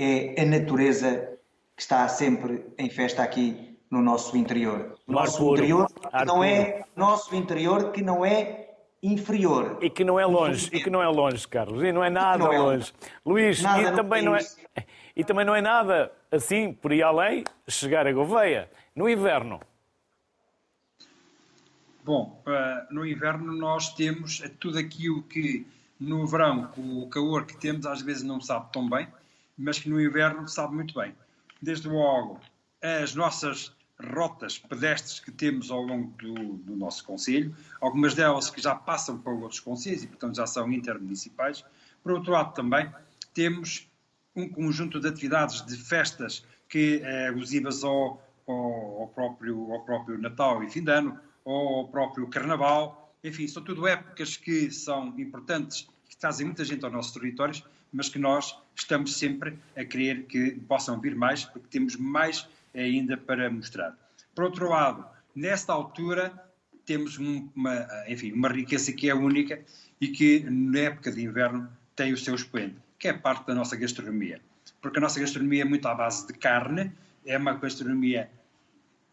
[0.00, 1.38] é a natureza
[1.76, 4.98] que está sempre em festa aqui no nosso interior.
[5.06, 5.58] O nosso puro.
[5.58, 5.90] interior
[6.26, 8.70] não é nosso interior que não é
[9.02, 9.78] inferior.
[9.82, 12.38] E que não é longe, e que não é longe, Carlos, e não é nada
[12.38, 12.92] não é longe.
[13.24, 14.40] Luís, Nada e também, não é,
[15.16, 18.70] e também não é nada assim, por ir além, chegar a Gouveia.
[18.94, 19.60] No inverno,
[22.02, 25.66] Bom, eh, no inverno nós temos tudo aquilo que
[25.98, 29.06] no verão, com o calor que temos, às vezes não sabe tão bem,
[29.60, 31.14] mas que no inverno sabe muito bem.
[31.60, 32.40] Desde logo,
[32.82, 33.72] as nossas
[34.14, 39.18] rotas pedestres que temos ao longo do, do nosso Conselho, algumas delas que já passam
[39.18, 41.62] para outros Conselhos e, portanto, já são intermunicipais.
[42.02, 42.90] Por outro lado, também
[43.34, 43.86] temos
[44.34, 50.18] um conjunto de atividades de festas que é alusivas ao, ao, ao próprio, ao próprio
[50.18, 53.14] Natal e fim de ano, ao próprio Carnaval.
[53.22, 58.08] Enfim, são tudo épocas que são importantes, que trazem muita gente aos nossos territórios, mas
[58.08, 63.50] que nós estamos sempre a querer que possam vir mais, porque temos mais ainda para
[63.50, 63.96] mostrar.
[64.34, 66.32] Por outro lado, nesta altura,
[66.86, 69.60] temos um- uma, enfim, uma riqueza que é única
[70.00, 73.76] e que, na época de inverno, tem o seu expoente, que é parte da nossa
[73.76, 74.40] gastronomia.
[74.80, 76.90] Porque a nossa gastronomia é muito à base de carne,
[77.26, 78.30] é uma gastronomia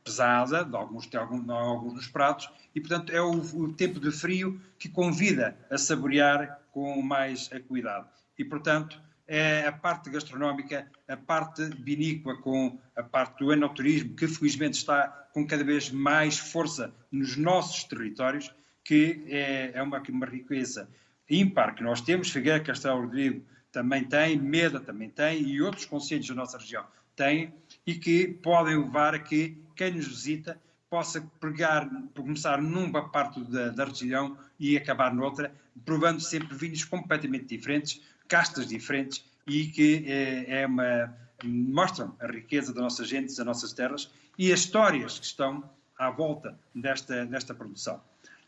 [0.04, 4.00] pesada, de alguns, de alguns, de alguns dos pratos, e portanto é o, o tempo
[4.00, 8.06] de frio que convida a saborear com mais acuidade.
[8.38, 14.28] E portanto é a parte gastronómica, a parte vinícola com a parte do enoturismo, que
[14.28, 20.26] felizmente está com cada vez mais força nos nossos territórios, que é, é uma, uma
[20.26, 20.90] riqueza
[21.30, 26.28] ímpar que nós temos, Figueira Castelo Rodrigo também tem, Meda também tem e outros conselhos
[26.28, 27.54] da nossa região têm
[27.86, 30.58] e que podem levar a que quem nos visita
[30.90, 35.54] possa pegar, começar numa parte da, da região e acabar noutra,
[35.86, 42.74] provando sempre vinhos completamente diferentes, castas diferentes e que é, é uma, mostram a riqueza
[42.74, 45.64] da nossa gente, das nossas terras e as histórias que estão
[45.98, 48.02] à volta desta, desta produção.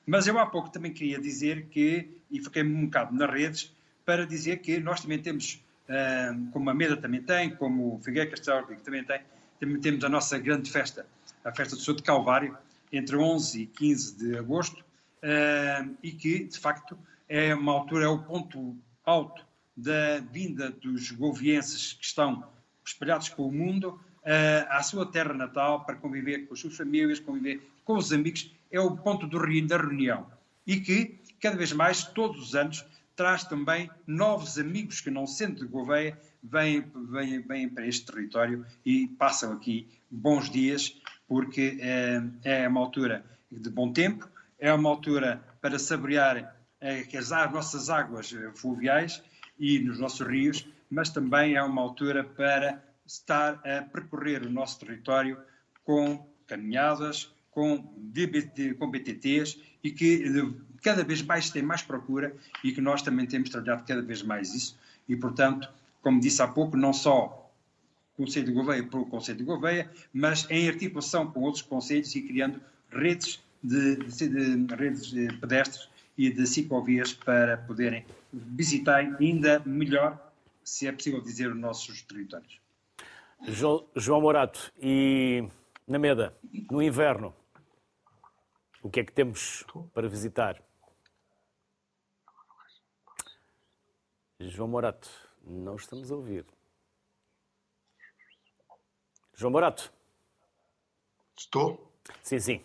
[0.05, 3.73] Mas eu há pouco também queria dizer que, e fiquei um bocado nas redes,
[4.05, 8.29] para dizer que nós também temos, ah, como a Meda também tem, como o Figueira
[8.29, 9.21] Castelo também tem,
[9.59, 11.05] também temos a nossa grande festa,
[11.43, 12.57] a festa do Senhor de Calvário,
[12.91, 14.83] entre 11 e 15 de agosto,
[15.21, 16.97] ah, e que, de facto,
[17.29, 19.45] é uma altura, é o ponto alto
[19.77, 22.43] da vinda dos govienses que estão
[22.83, 27.61] espalhados pelo mundo ah, à sua terra natal para conviver com as suas famílias, conviver
[27.85, 30.27] com os amigos, é o ponto do, da reunião.
[30.67, 35.61] E que, cada vez mais, todos os anos, traz também novos amigos que, não sendo
[35.61, 40.95] de Gouveia, vêm, vêm, vêm para este território e passam aqui bons dias,
[41.27, 47.31] porque é, é uma altura de bom tempo, é uma altura para saborear eh, as
[47.31, 49.21] a- nossas águas eh, fluviais
[49.59, 54.79] e nos nossos rios, mas também é uma altura para estar a percorrer o nosso
[54.79, 55.37] território
[55.83, 57.77] com caminhadas, com,
[58.77, 63.25] com BTTs e que eh, cada vez mais tem mais procura e que nós também
[63.25, 64.77] temos trabalhado cada vez mais isso.
[65.07, 65.67] E, portanto,
[66.01, 67.51] como disse há pouco, não só
[68.13, 72.21] o Conselho de Gouveia pelo Conselho de Gouveia, mas em articulação com outros conselhos e
[72.21, 72.61] criando
[72.91, 74.27] redes de, de-
[74.65, 75.89] de- redes de pedestres
[76.19, 80.34] e de ciclovias para poderem visitar ainda melhor,
[80.65, 82.60] se é possível dizer, os nossos territórios.
[83.43, 85.47] Jo- João Morato e
[85.88, 86.38] na Meda,
[86.69, 87.34] no inverno,
[88.84, 90.62] o que é que temos para visitar?
[94.41, 95.10] João Morato,
[95.41, 96.45] não estamos a ouvir.
[99.36, 99.89] João Morato,
[101.38, 101.89] Estou?
[102.21, 102.62] sim, sim.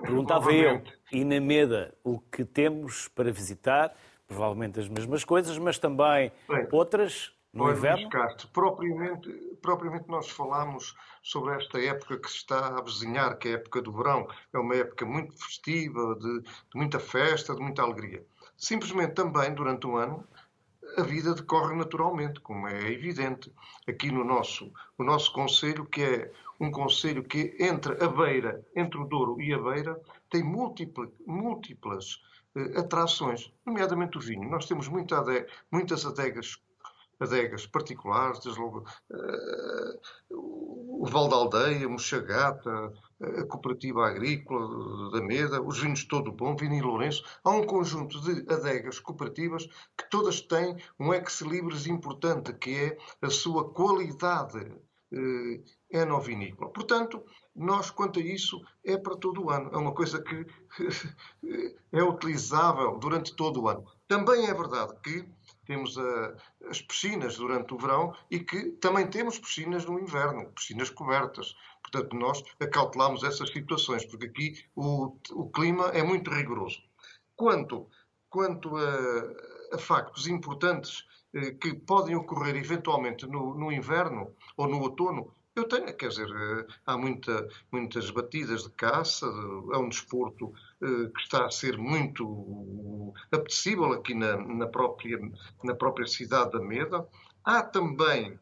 [0.00, 3.94] Perguntava eu, e na Meda, o que temos para visitar?
[4.26, 6.66] Provavelmente as mesmas coisas, mas também Bem.
[6.72, 8.08] outras no inverno?
[8.08, 9.28] Castro, propriamente,
[9.60, 13.82] propriamente nós falamos sobre esta época que se está a avizinhar, que é a época
[13.82, 14.26] do verão.
[14.52, 18.24] É uma época muito festiva, de, de muita festa, de muita alegria.
[18.56, 20.26] Simplesmente também, durante o ano,
[20.96, 23.52] a vida decorre naturalmente, como é evidente.
[23.86, 28.98] Aqui no nosso, o nosso Conselho, que é um Conselho que entre a beira, entre
[28.98, 32.20] o Douro e a beira, tem múltiplas, múltiplas
[32.56, 34.48] eh, atrações, nomeadamente o vinho.
[34.48, 35.22] Nós temos muita
[35.70, 36.58] muitas adegas
[37.22, 45.62] adegas particulares, desde logo uh, o Val da Aldeia, Mochagata, a Cooperativa Agrícola da Meda,
[45.62, 47.24] os vinhos Todo Bom, Vini Lourenço.
[47.44, 53.30] Há um conjunto de adegas cooperativas que todas têm um ex-libris importante, que é a
[53.30, 54.72] sua qualidade
[55.90, 56.70] enovinícola.
[56.70, 59.70] Portanto, nós, quanto a isso, é para todo o ano.
[59.72, 60.46] É uma coisa que
[61.92, 63.84] é utilizável durante todo o ano.
[64.08, 65.26] Também é verdade que
[65.66, 66.36] temos a,
[66.68, 71.54] as piscinas durante o verão e que também temos piscinas no inverno, piscinas cobertas.
[71.82, 76.82] Portanto, nós acautelamos essas situações, porque aqui o, o clima é muito rigoroso.
[77.36, 77.88] Quanto,
[78.30, 81.11] quanto a, a factos importantes eh,
[81.60, 86.66] que podem ocorrer eventualmente no, no inverno ou no outono, eu tenho, quer dizer, eh,
[86.86, 93.12] há muita, muitas batidas de caça, é um desporto eh, que está a ser muito
[93.30, 95.18] apetecível aqui na, na, própria,
[95.62, 97.06] na própria cidade da Meda.
[97.44, 98.38] Há também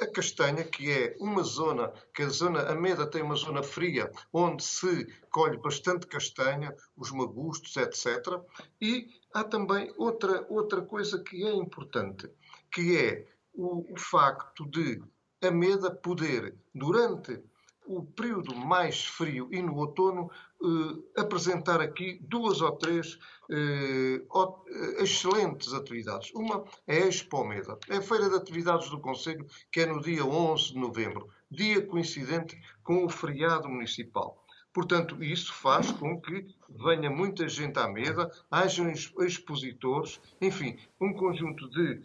[0.00, 4.10] a castanha, que é uma zona, que a zona, a Meda tem uma zona fria,
[4.32, 8.40] onde se colhe bastante castanha, os magustos, etc.
[8.80, 12.30] E há também outra, outra coisa que é importante,
[12.72, 15.02] que é o, o facto de
[15.42, 17.42] a Meda poder, durante
[17.86, 20.30] o período mais frio e no outono,
[20.62, 23.18] eh, apresentar aqui duas ou três
[23.50, 26.32] eh, eh excelentes atividades.
[26.34, 30.00] Uma é a Expo Meda, é a Feira de Atividades do Conselho, que é no
[30.00, 34.43] dia 11 de novembro, dia coincidente com o feriado municipal.
[34.74, 41.70] Portanto, isso faz com que venha muita gente à mesa, hajam expositores, enfim, um conjunto
[41.70, 42.02] de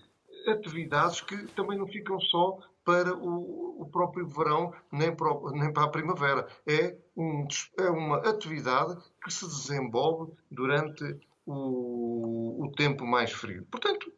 [0.47, 6.47] atividades que também não ficam só para o, próprio verão nem para, a primavera.
[6.65, 13.65] É, um, é, uma atividade que se desenvolve durante o, o tempo mais frio.
[13.71, 14.13] Portanto,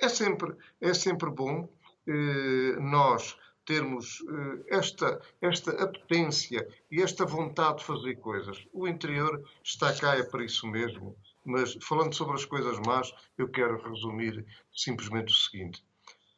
[0.00, 1.68] é sempre, é sempre bom
[2.06, 8.66] eh, nós termos eh, esta, esta apetência e esta vontade de fazer coisas.
[8.72, 11.14] O interior está cá é para isso mesmo.
[11.44, 15.84] Mas falando sobre as coisas más, eu quero resumir simplesmente o seguinte: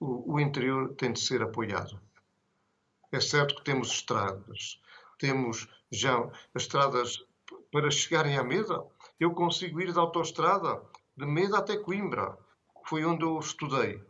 [0.01, 2.01] o, o interior tem de ser apoiado.
[3.13, 4.81] É certo que temos estradas,
[5.19, 6.19] temos já
[6.55, 7.25] as estradas
[7.73, 8.85] para chegarem à Meda.
[9.19, 10.83] Eu consigo ir da autoestrada
[11.17, 12.39] de Meda até Coimbra,
[12.83, 14.01] que foi onde eu estudei.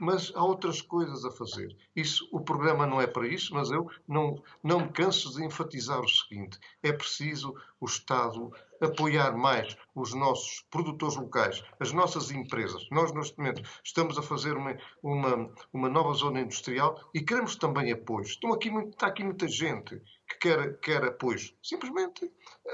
[0.00, 1.76] Mas há outras coisas a fazer.
[1.94, 6.00] Isso, o programa não é para isso, mas eu não, não me canso de enfatizar
[6.00, 12.86] o seguinte: é preciso o Estado apoiar mais os nossos produtores locais, as nossas empresas.
[12.90, 17.92] Nós, neste momento, estamos a fazer uma, uma, uma nova zona industrial e queremos também
[17.92, 18.24] apoio.
[18.24, 21.38] Estão aqui, está aqui muita gente que quer, quer apoio.
[21.62, 22.30] Simplesmente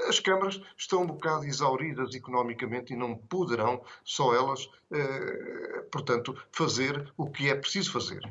[0.07, 7.11] as câmaras estão um bocado exauridas economicamente e não poderão, só elas, eh, portanto, fazer
[7.17, 8.21] o que é preciso fazer.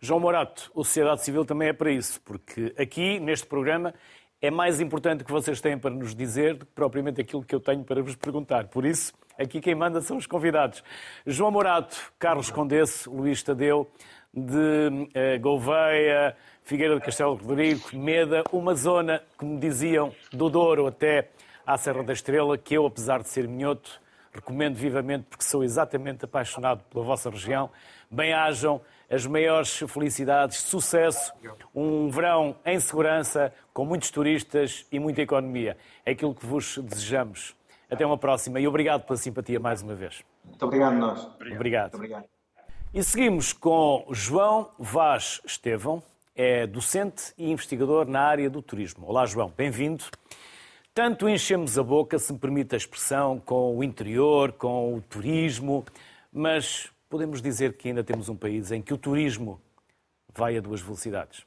[0.00, 3.92] João Morato, o Sociedade Civil também é para isso, porque aqui, neste programa,
[4.40, 7.54] é mais importante o que vocês têm para nos dizer do que propriamente aquilo que
[7.54, 8.68] eu tenho para vos perguntar.
[8.68, 10.82] Por isso, aqui quem manda são os convidados.
[11.26, 13.90] João Morato, Carlos Condesse, Luís Tadeu,
[14.32, 16.36] de uh, Gouveia,
[16.68, 21.30] Figueira de Castelo Rodrigo, Meda, uma zona, como diziam, do Douro até
[21.66, 23.98] à Serra da Estrela, que eu, apesar de ser minhoto,
[24.30, 27.70] recomendo vivamente porque sou exatamente apaixonado pela vossa região.
[28.10, 31.32] Bem-ajam as maiores felicidades, sucesso,
[31.74, 35.74] um verão em segurança, com muitos turistas e muita economia.
[36.04, 37.56] É aquilo que vos desejamos.
[37.90, 40.22] Até uma próxima e obrigado pela simpatia mais uma vez.
[40.44, 41.24] Muito obrigado, nós.
[41.24, 41.56] Obrigado.
[41.56, 41.94] obrigado.
[41.94, 42.24] obrigado.
[42.92, 46.02] E seguimos com João Vaz Estevão,
[46.38, 49.04] é docente e investigador na área do turismo.
[49.04, 50.04] Olá, João, bem-vindo.
[50.94, 55.84] Tanto enchemos a boca, se me permite a expressão, com o interior, com o turismo,
[56.32, 59.60] mas podemos dizer que ainda temos um país em que o turismo
[60.32, 61.44] vai a duas velocidades?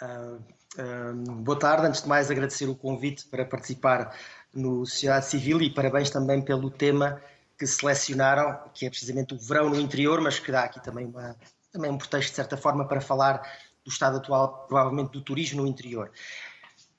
[0.00, 0.40] Uh,
[0.80, 1.86] uh, boa tarde.
[1.86, 4.16] Antes de mais, agradecer o convite para participar
[4.54, 7.20] no Sociedade Civil e parabéns também pelo tema
[7.58, 11.36] que selecionaram, que é precisamente o verão no interior, mas que dá aqui também, uma,
[11.74, 13.42] também um pretexto, de certa forma, para falar
[13.84, 16.10] do estado atual, provavelmente, do turismo no interior.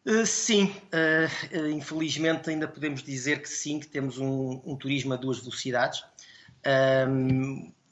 [0.06, 5.18] Uh, sim, uh, infelizmente ainda podemos dizer que sim, que temos um, um turismo a
[5.18, 6.04] duas velocidades.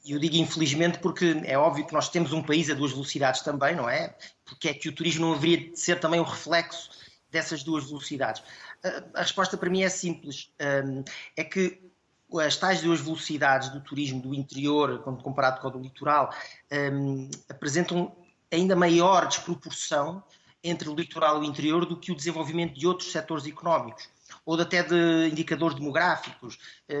[0.04, 3.40] E eu digo infelizmente porque é óbvio que nós temos um país a duas velocidades
[3.40, 4.14] também, não é?
[4.44, 6.90] Porque é que o turismo não haveria de ser também um reflexo
[7.30, 8.42] dessas duas velocidades?
[9.14, 10.52] A resposta para mim é simples.
[11.36, 11.80] É que
[12.40, 16.32] as tais duas velocidades do turismo do interior, quando comparado com o do litoral,
[17.48, 18.16] apresentam
[18.52, 20.22] ainda maior desproporção
[20.62, 24.08] entre o litoral e o interior do que o desenvolvimento de outros setores económicos
[24.46, 26.58] ou até de indicadores demográficos.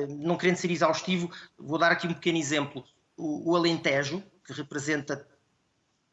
[0.08, 2.84] Não querendo ser exaustivo, vou dar aqui um pequeno exemplo.
[3.16, 5.26] O Alentejo, que representa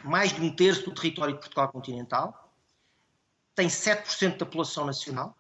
[0.04, 2.54] mais de um terço do território de Portugal continental,
[3.54, 5.38] tem 7% da população nacional,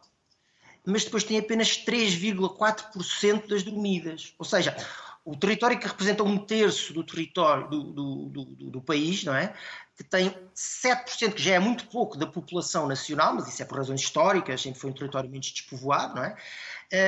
[0.85, 4.33] mas depois tem apenas 3,4% das dormidas.
[4.37, 4.75] Ou seja,
[5.23, 9.53] o território que representa um terço do território do, do, do, do, país, não é?
[9.95, 13.77] Que tem 7%, que já é muito pouco da população nacional, mas isso é por
[13.77, 16.35] razões históricas, sempre foi um território menos despovoado, não é?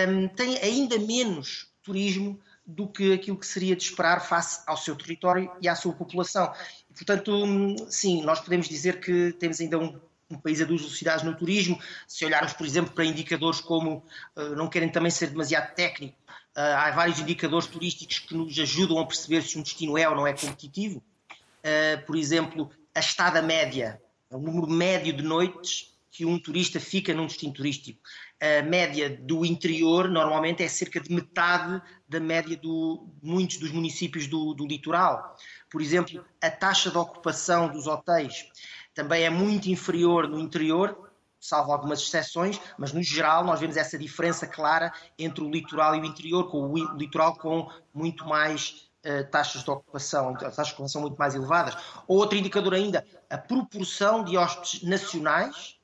[0.07, 4.95] Um, tem ainda menos turismo do que aquilo que seria de esperar face ao seu
[4.95, 6.53] território e à sua população.
[6.95, 9.99] Portanto, hum, sim, nós podemos dizer que temos ainda um
[10.35, 11.79] um país a duas velocidades no turismo.
[12.07, 14.03] Se olharmos, por exemplo, para indicadores como,
[14.35, 16.17] uh, não querem também ser demasiado técnico,
[16.55, 20.15] uh, há vários indicadores turísticos que nos ajudam a perceber se um destino é ou
[20.15, 21.03] não é competitivo.
[21.29, 27.11] Uh, por exemplo, a estada média, o número médio de noites que um turista fica
[27.11, 27.99] num destino turístico.
[28.39, 34.27] A média do interior, normalmente, é cerca de metade da média de muitos dos municípios
[34.27, 35.35] do, do litoral.
[35.71, 38.45] Por exemplo, a taxa de ocupação dos hotéis
[38.93, 43.97] também é muito inferior no interior, salvo algumas exceções, mas no geral nós vemos essa
[43.97, 49.29] diferença clara entre o litoral e o interior, com o litoral com muito mais uh,
[49.29, 51.75] taxas de ocupação, então, taxas de ocupação muito mais elevadas.
[52.07, 55.77] Ou outro indicador ainda, a proporção de hóspedes nacionais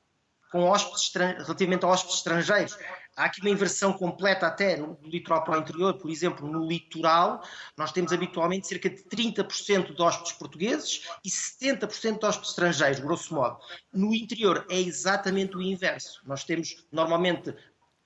[0.50, 2.76] com hóspedes relativamente a hóspedes estrangeiros.
[3.20, 5.92] Há aqui uma inversão completa até no litoral para o interior.
[5.98, 7.42] Por exemplo, no litoral,
[7.76, 13.34] nós temos habitualmente cerca de 30% de hóspedes portugueses e 70% de hóspedes estrangeiros, grosso
[13.34, 13.58] modo.
[13.92, 16.22] No interior é exatamente o inverso.
[16.24, 17.54] Nós temos normalmente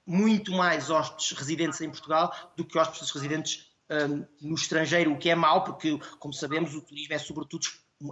[0.05, 5.31] muito mais hóspedes residentes em Portugal do que hóspedes residentes um, no estrangeiro, o que
[5.31, 7.69] é mau, porque, como sabemos, o turismo é sobretudo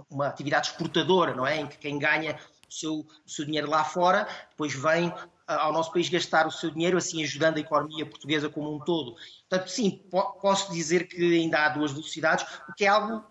[0.09, 1.59] uma atividade exportadora, não é?
[1.59, 2.93] Em que quem ganha o seu,
[3.25, 5.13] o seu dinheiro lá fora, depois vem
[5.59, 9.15] ao nosso país gastar o seu dinheiro, assim ajudando a economia portuguesa como um todo.
[9.49, 10.01] Portanto, sim,
[10.41, 13.23] posso dizer que ainda há duas velocidades, o que é algo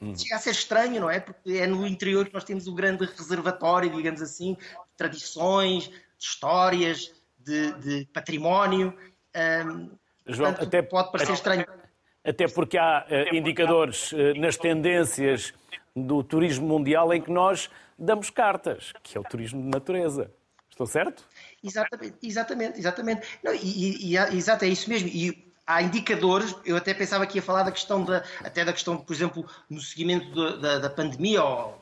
[0.00, 0.14] hum.
[0.16, 1.20] chega a ser estranho, não é?
[1.20, 5.94] Porque é no interior que nós temos o grande reservatório, digamos assim, de tradições, de
[6.18, 8.94] histórias, de, de património.
[10.26, 11.66] João, portanto, até pode parecer estranho.
[12.24, 15.52] Até porque há uh, indicadores uh, nas tendências
[15.94, 20.32] do turismo mundial em que nós damos cartas, que é o turismo de natureza.
[20.74, 21.24] Estou certo?
[21.62, 23.22] Exatamente, exatamente, exatamente.
[23.44, 25.08] Não, e, e, e, exato, é isso mesmo.
[25.08, 28.96] E há indicadores, eu até pensava que ia falar da questão da, até da questão,
[28.96, 31.80] por exemplo, no seguimento da, da, da pandemia ou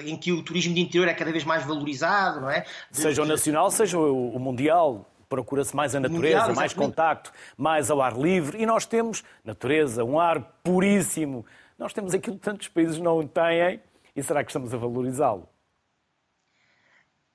[0.00, 2.66] em que o turismo de interior é cada vez mais valorizado, não é?
[2.90, 7.32] De, seja o nacional, seja o, o mundial, procura-se mais a natureza, mundial, mais contacto,
[7.56, 11.46] mais ao ar livre, e nós temos natureza, um ar puríssimo.
[11.78, 13.80] Nós temos aquilo que tantos países não têm,
[14.16, 15.51] e será que estamos a valorizá-lo?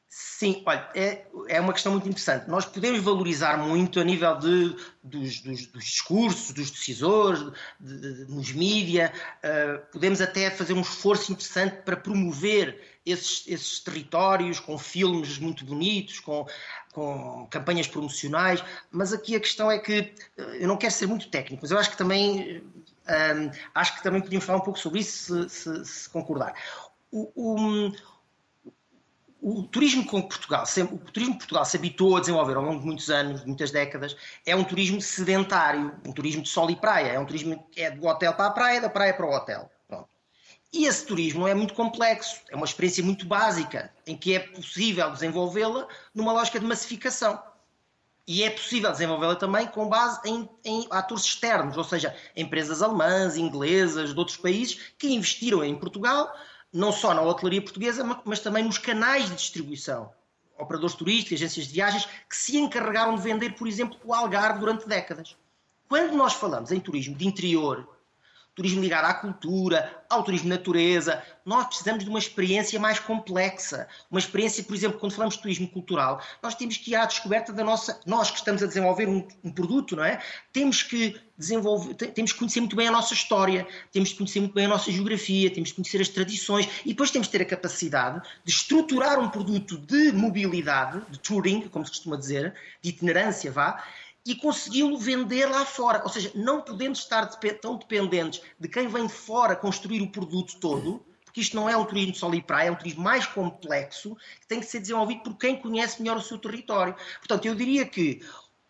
[0.10, 2.47] Sim, olha, é, é uma questão muito interessante.
[2.47, 8.32] Nós podemos valorizar muito a nível de, dos, dos, dos discursos, dos decisores, de, de,
[8.32, 14.78] nos mídias, uh, podemos até fazer um esforço interessante para promover esses, esses territórios com
[14.78, 16.45] filmes muito bonitos, com,
[16.93, 21.30] com campanhas promocionais, mas aqui a questão é que, uh, eu não quero ser muito
[21.30, 25.01] técnico, mas eu acho que também, uh, acho que também podíamos falar um pouco sobre
[25.01, 26.53] isso, se, se, se concordar.
[27.12, 27.91] O, o,
[29.41, 32.85] o turismo com Portugal, o turismo que Portugal se habituou a desenvolver ao longo de
[32.85, 34.15] muitos anos, muitas décadas,
[34.45, 37.91] é um turismo sedentário, um turismo de sol e praia, é um turismo que é
[37.91, 39.71] do hotel para a praia, da praia para o hotel.
[39.88, 40.09] Pronto.
[40.73, 45.11] E esse turismo é muito complexo, é uma experiência muito básica, em que é possível
[45.11, 47.41] desenvolvê-la numa lógica de massificação.
[48.27, 53.38] E é possível desenvolvê-la também com base em, em, atores externos, ou seja, empresas alemãs,
[53.38, 56.29] inglesas, de outros países que investiram em Portugal
[56.74, 60.11] não só na hotelaria portuguesa, mas também nos canais de distribuição.
[60.57, 64.88] Operadores turísticos, agências de viagens, que se encarregaram de vender, por exemplo, o Algarve durante
[64.88, 65.36] décadas.
[65.88, 67.88] Quando nós falamos em turismo de interior,
[68.58, 71.22] turismo ligado à cultura, ao turismo de natureza.
[71.45, 73.88] Nós precisamos de uma experiência mais complexa.
[74.10, 77.53] Uma experiência, por exemplo, quando falamos de turismo cultural, nós temos que ir à descoberta
[77.53, 77.99] da nossa.
[78.03, 80.20] Nós que estamos a desenvolver um, um produto, não é?
[80.51, 84.55] Temos que desenvolver, temos que conhecer muito bem a nossa história, temos que conhecer muito
[84.55, 87.45] bem a nossa geografia, temos que conhecer as tradições e depois temos que ter a
[87.45, 93.51] capacidade de estruturar um produto de mobilidade, de touring, como se costuma dizer, de itinerância,
[93.51, 93.84] vá,
[94.28, 96.03] e consegui-lo vender lá fora.
[96.03, 97.25] Ou seja, não podemos estar
[97.61, 101.78] tão dependentes de quem vem de fora construir o produto todo, porque isto não é
[101.78, 104.82] um turismo de sol e praia, é um turismo mais complexo, que tem que ser
[104.82, 106.93] desenvolvido por quem conhece melhor o seu território.
[107.19, 108.21] Portanto, eu diria que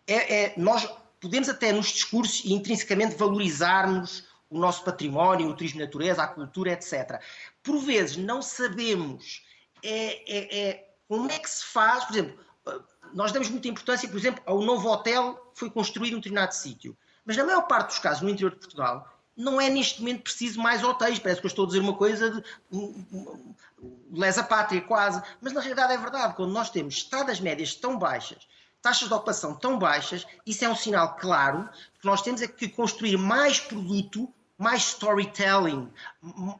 [0.06, 0.88] é, é, nós
[1.20, 6.72] podemos até nos discursos intrinsecamente valorizarmos o nosso património, o turismo de natureza, a cultura,
[6.72, 7.20] etc.
[7.64, 9.42] Por vezes não sabemos
[9.82, 12.47] é, é, é, como é que se faz, por exemplo,
[13.12, 16.96] nós damos muita importância, por exemplo, ao novo hotel que foi construído num determinado sítio.
[17.24, 19.06] Mas na maior parte dos casos, no interior de Portugal,
[19.36, 21.18] não é neste momento preciso mais hotéis.
[21.18, 25.22] Parece que eu estou a dizer uma coisa de lesa pátria, quase.
[25.40, 26.34] Mas na realidade é verdade.
[26.34, 28.48] Quando nós temos estadas médias tão baixas,
[28.82, 31.68] taxas de ocupação tão baixas, isso é um sinal claro
[32.00, 35.88] que nós temos é que construir mais produto mais storytelling,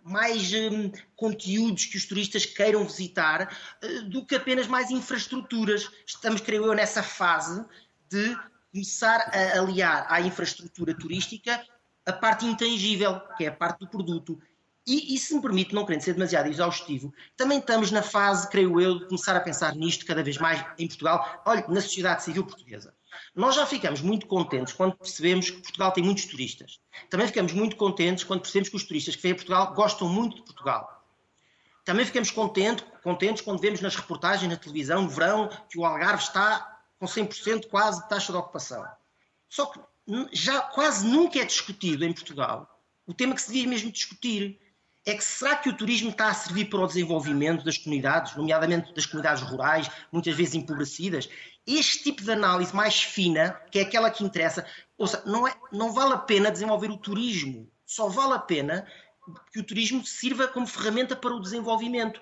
[0.05, 5.90] mais um, conteúdos que os turistas queiram visitar, uh, do que apenas mais infraestruturas.
[6.07, 7.64] Estamos, creio eu, nessa fase
[8.09, 8.38] de
[8.72, 11.61] começar a aliar à infraestrutura turística
[12.07, 14.40] a parte intangível, que é a parte do produto.
[14.86, 18.80] E, e se me permite, não querendo ser demasiado exaustivo, também estamos na fase, creio
[18.80, 22.44] eu, de começar a pensar nisto cada vez mais em Portugal, olha, na sociedade civil
[22.46, 22.94] portuguesa.
[23.34, 26.80] Nós já ficamos muito contentes quando percebemos que Portugal tem muitos turistas.
[27.09, 30.36] Também ficamos muito contentes quando percebemos que os turistas que vêm a Portugal gostam muito
[30.36, 31.04] de Portugal.
[31.84, 36.22] Também ficamos contentes, contentes quando vemos nas reportagens na televisão, no verão, que o Algarve
[36.22, 38.84] está com 100% quase de taxa de ocupação.
[39.48, 39.80] Só que
[40.32, 42.68] já quase nunca é discutido em Portugal
[43.06, 44.61] o tema que se devia mesmo discutir.
[45.06, 48.92] É que será que o turismo está a servir para o desenvolvimento das comunidades, nomeadamente
[48.92, 51.26] das comunidades rurais, muitas vezes empobrecidas?
[51.77, 54.64] Este tipo de análise mais fina, que é aquela que interessa,
[54.97, 58.87] ou seja, não, é, não vale a pena desenvolver o turismo, só vale a pena
[59.53, 62.21] que o turismo sirva como ferramenta para o desenvolvimento.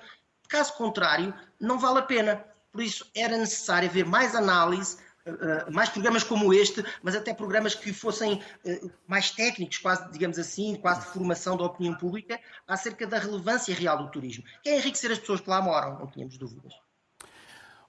[0.48, 2.44] Caso contrário, não vale a pena.
[2.72, 7.32] Por isso, era necessário haver mais análise, eh, eh, mais programas como este, mas até
[7.32, 12.40] programas que fossem eh, mais técnicos, quase, digamos assim, quase de formação da opinião pública,
[12.66, 16.06] acerca da relevância real do turismo, que é enriquecer as pessoas que lá moram, não
[16.06, 16.74] tínhamos dúvidas.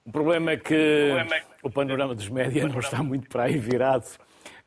[0.08, 1.46] O problema é que o, problema é que...
[1.62, 4.06] o panorama dos médias não está muito para aí virado.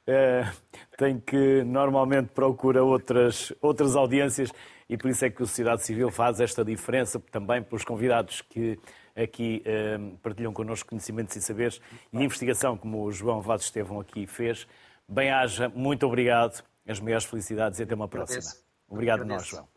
[0.07, 0.47] Uh,
[0.95, 4.51] tem que normalmente procura outras, outras audiências
[4.87, 8.77] e por isso é que a sociedade civil faz esta diferença também pelos convidados que
[9.15, 11.81] aqui uh, partilham connosco conhecimentos e saberes
[12.13, 14.67] e investigação, como o João Vaz Estevão aqui fez.
[15.09, 18.43] Bem-haja, muito obrigado, as maiores felicidades e até uma próxima.
[18.87, 19.67] Obrigado a nós, João.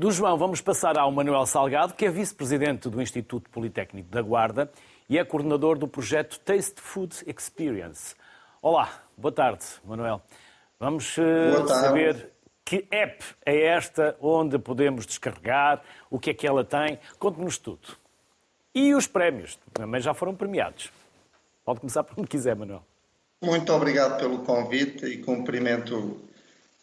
[0.00, 4.72] Do João, vamos passar ao Manuel Salgado, que é vice-presidente do Instituto Politécnico da Guarda
[5.10, 8.14] e é coordenador do projeto Taste Food Experience.
[8.62, 10.22] Olá, boa tarde, Manuel.
[10.78, 12.30] Vamos uh, saber
[12.64, 16.98] que app é esta, onde podemos descarregar, o que é que ela tem.
[17.18, 17.86] Conte-nos tudo.
[18.74, 20.90] E os prémios, também já foram premiados.
[21.62, 22.82] Pode começar por onde quiser, Manuel.
[23.42, 26.22] Muito obrigado pelo convite e cumprimento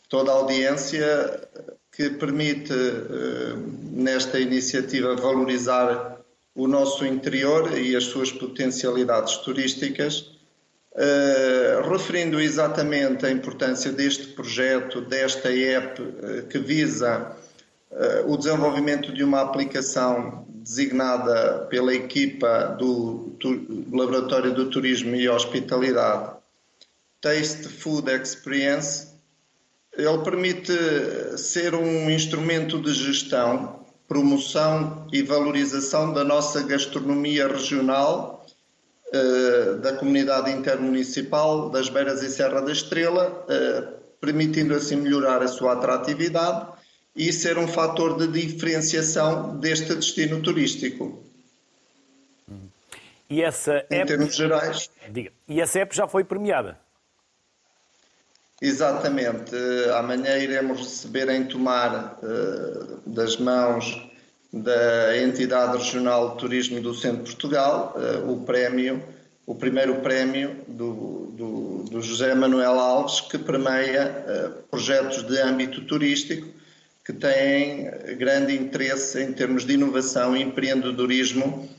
[0.09, 1.47] toda a audiência
[1.91, 3.55] que permite, eh,
[3.91, 6.17] nesta iniciativa, valorizar
[6.53, 10.31] o nosso interior e as suas potencialidades turísticas,
[10.95, 17.35] eh, referindo exatamente a importância deste projeto, desta app, eh, que visa
[18.27, 23.33] o desenvolvimento de uma aplicação designada pela equipa do
[23.91, 26.33] Laboratório do Turismo e Hospitalidade,
[27.21, 29.06] Taste Food Experience,
[29.97, 30.71] ele permite
[31.37, 38.45] ser um instrumento de gestão, promoção e valorização da nossa gastronomia regional,
[39.11, 43.87] eh, da comunidade intermunicipal das Beiras e Serra da Estrela, eh,
[44.21, 46.67] permitindo assim melhorar a sua atratividade
[47.15, 51.23] e ser um fator de diferenciação deste destino turístico.
[53.29, 54.89] E essa em termos gerais.
[55.09, 55.31] Diga.
[55.47, 56.79] E essa app já foi premiada?
[58.61, 59.55] Exatamente.
[59.95, 64.01] Amanhã iremos receber em Tomar uh, das mãos
[64.51, 69.03] da entidade regional de turismo do Centro de Portugal uh, o prémio,
[69.45, 76.47] o primeiro prémio do, do, do José Manuel Alves, que uh, projetos de âmbito turístico
[77.05, 81.69] que têm grande interesse em termos de inovação e empreendedorismo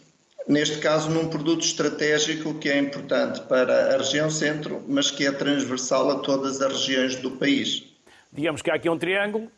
[0.49, 5.31] neste caso num produto estratégico que é importante para a região centro, mas que é
[5.31, 7.85] transversal a todas as regiões do país.
[8.33, 9.53] Digamos que há aqui um triângulo: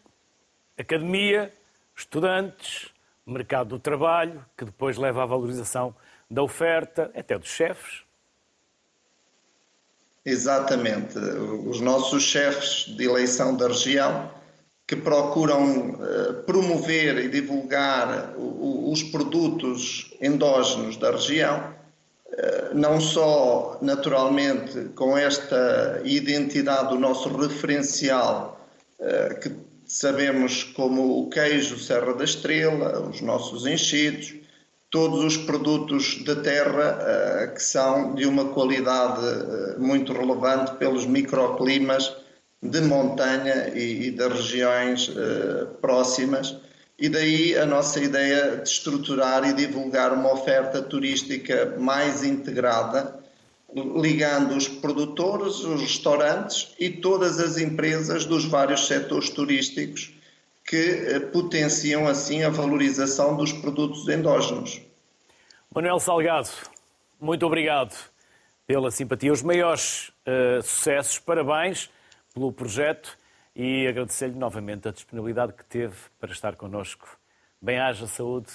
[0.76, 1.53] academia,
[1.97, 2.88] estudantes,
[3.24, 5.95] mercado do trabalho, que depois leva à valorização
[6.28, 8.03] da oferta, até dos chefes.
[10.24, 11.18] Exatamente.
[11.18, 14.30] Os nossos chefes de eleição da região
[14.91, 21.62] que procuram uh, promover e divulgar os produtos endógenos da região,
[22.74, 28.66] não só naturalmente com esta identidade do nosso referencial,
[29.41, 29.53] que
[29.86, 34.34] sabemos como o queijo Serra da Estrela, os nossos enchidos,
[34.91, 42.12] todos os produtos da terra que são de uma qualidade muito relevante pelos microclimas
[42.62, 45.11] de montanha e, das regiões
[45.80, 46.56] próximas
[47.00, 53.18] e daí a nossa ideia de estruturar e divulgar uma oferta turística mais integrada,
[53.74, 60.12] ligando os produtores, os restaurantes e todas as empresas dos vários setores turísticos
[60.62, 64.82] que eh, potenciam assim a valorização dos produtos endógenos.
[65.74, 66.50] Manuel Salgado,
[67.18, 67.96] muito obrigado
[68.66, 69.32] pela simpatia.
[69.32, 71.88] Os maiores uh, sucessos, parabéns
[72.35, 73.18] pelo projeto
[73.55, 77.18] e agradecer-lhe novamente a disponibilidade que teve para estar connosco.
[77.61, 78.51] Bem-haja, saúde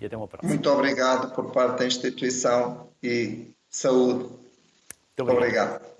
[0.00, 0.52] e até uma próxima.
[0.52, 4.24] Muito obrigado por parte da instituição e saúde.
[4.24, 5.76] Muito obrigado.
[5.76, 5.96] obrigado.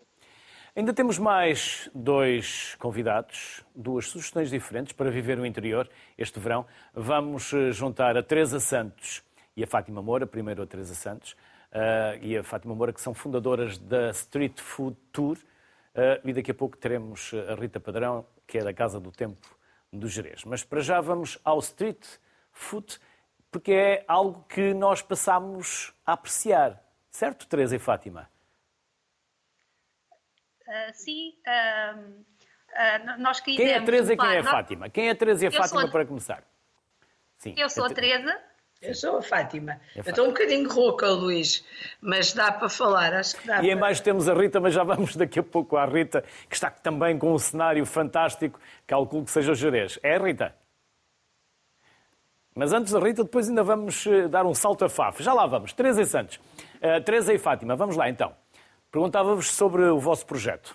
[0.74, 5.88] Ainda temos mais dois convidados, duas sugestões diferentes para viver o interior
[6.18, 6.66] este verão.
[6.92, 9.22] Vamos eh, juntar a Teresa Santos
[9.56, 11.32] e a Fátima Moura, primeiro a Teresa Santos
[11.72, 15.38] uh, e a Fátima Moura, que são fundadoras da Street Food Tour,
[16.24, 19.56] e daqui a pouco teremos a Rita Padrão, que é da Casa do Tempo
[19.92, 20.44] do Jerez.
[20.44, 22.04] Mas para já vamos ao street
[22.52, 22.98] food,
[23.50, 26.82] porque é algo que nós passamos a apreciar.
[27.10, 28.28] Certo, Teresa e Fátima?
[30.66, 31.32] Uh, sim.
[31.46, 32.26] Uh,
[33.18, 34.44] nós quem é a Teresa e quem é a.
[34.44, 34.90] Fátima?
[34.90, 35.90] Quem é a Teresa e a Fátima sou...
[35.90, 36.44] para começar?
[37.38, 38.38] Sim, Eu sou a Teresa.
[38.86, 39.80] Eu sou a Fátima.
[39.94, 41.64] É eu estou um bocadinho rouca, Luís,
[42.00, 43.62] mas dá para falar, acho que dá.
[43.62, 46.54] E em baixo temos a Rita, mas já vamos daqui a pouco à Rita, que
[46.54, 49.98] está também com um cenário fantástico, calculo que seja o Jerez.
[50.02, 50.54] É, Rita?
[52.54, 55.22] Mas antes da Rita, depois ainda vamos eh, dar um salto a Faf.
[55.22, 55.74] Já lá vamos.
[55.74, 56.40] Teresa e Santos.
[56.76, 58.34] Uh, Teresa e Fátima, vamos lá então.
[58.90, 60.74] Perguntava-vos sobre o vosso projeto.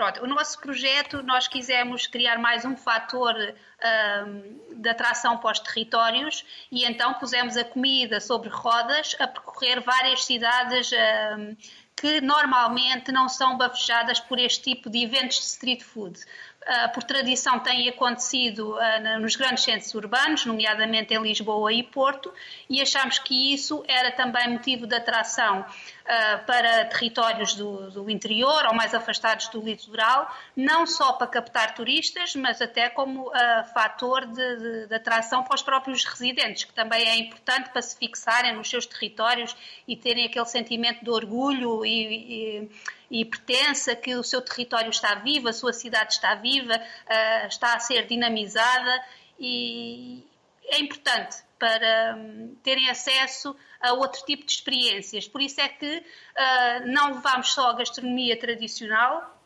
[0.00, 5.58] Pronto, o nosso projeto, nós quisemos criar mais um fator um, de atração para os
[5.58, 6.42] territórios
[6.72, 11.54] e então pusemos a comida sobre rodas a percorrer várias cidades um,
[11.94, 16.18] que normalmente não são bafejadas por este tipo de eventos de street food.
[16.66, 22.32] Ah, por tradição tem acontecido ah, nos grandes centros urbanos, nomeadamente em Lisboa e Porto,
[22.68, 25.64] e achamos que isso era também motivo de atração
[26.12, 31.72] ah, para territórios do, do interior ou mais afastados do litoral, não só para captar
[31.72, 33.30] turistas, mas até como
[33.72, 37.96] fator de, de, de atração para os próprios residentes, que também é importante para se
[37.96, 39.54] fixarem nos seus territórios
[39.86, 42.70] e terem aquele sentimento de orgulho e, e
[43.10, 47.74] e pertença, que o seu território está vivo, a sua cidade está viva, uh, está
[47.74, 49.04] a ser dinamizada
[49.38, 50.24] e
[50.66, 55.28] é importante para um, terem acesso a outro tipo de experiências.
[55.28, 59.38] Por isso é que uh, não levamos só a gastronomia tradicional,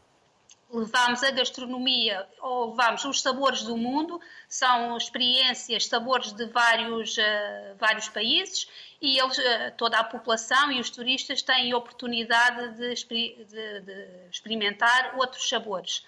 [0.70, 7.76] levamos a gastronomia ou levamos os sabores do mundo, são experiências, sabores de vários, uh,
[7.78, 8.68] vários países
[9.02, 9.42] e eles, uh,
[9.76, 16.04] toda a população e os turistas têm oportunidade de, de, de experimentar outros sabores.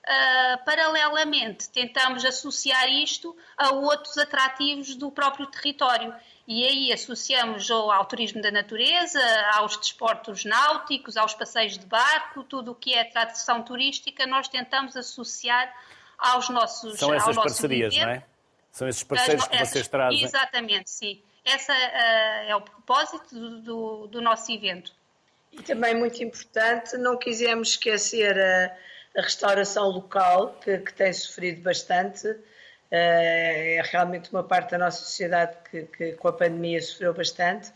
[0.00, 6.14] Uh, paralelamente, tentamos associar isto a outros atrativos do próprio território
[6.48, 9.20] e aí associamos ao turismo da natureza,
[9.54, 14.96] aos desportos náuticos, aos passeios de barco, tudo o que é tradição turística, nós tentamos
[14.96, 15.72] associar
[16.18, 18.24] aos nossos São essas ao parcerias, não é?
[18.72, 20.24] São esses parceiros que vocês trazem.
[20.24, 21.22] Exatamente, sim.
[21.44, 24.92] Esse uh, é o propósito do, do, do, nosso evento.
[25.52, 28.76] E também muito importante, não quisemos esquecer a,
[29.16, 32.28] a restauração local, que, que tem sofrido bastante
[32.90, 37.72] eh, é realmente uma parte da nossa sociedade que, que, com a pandemia sofreu bastante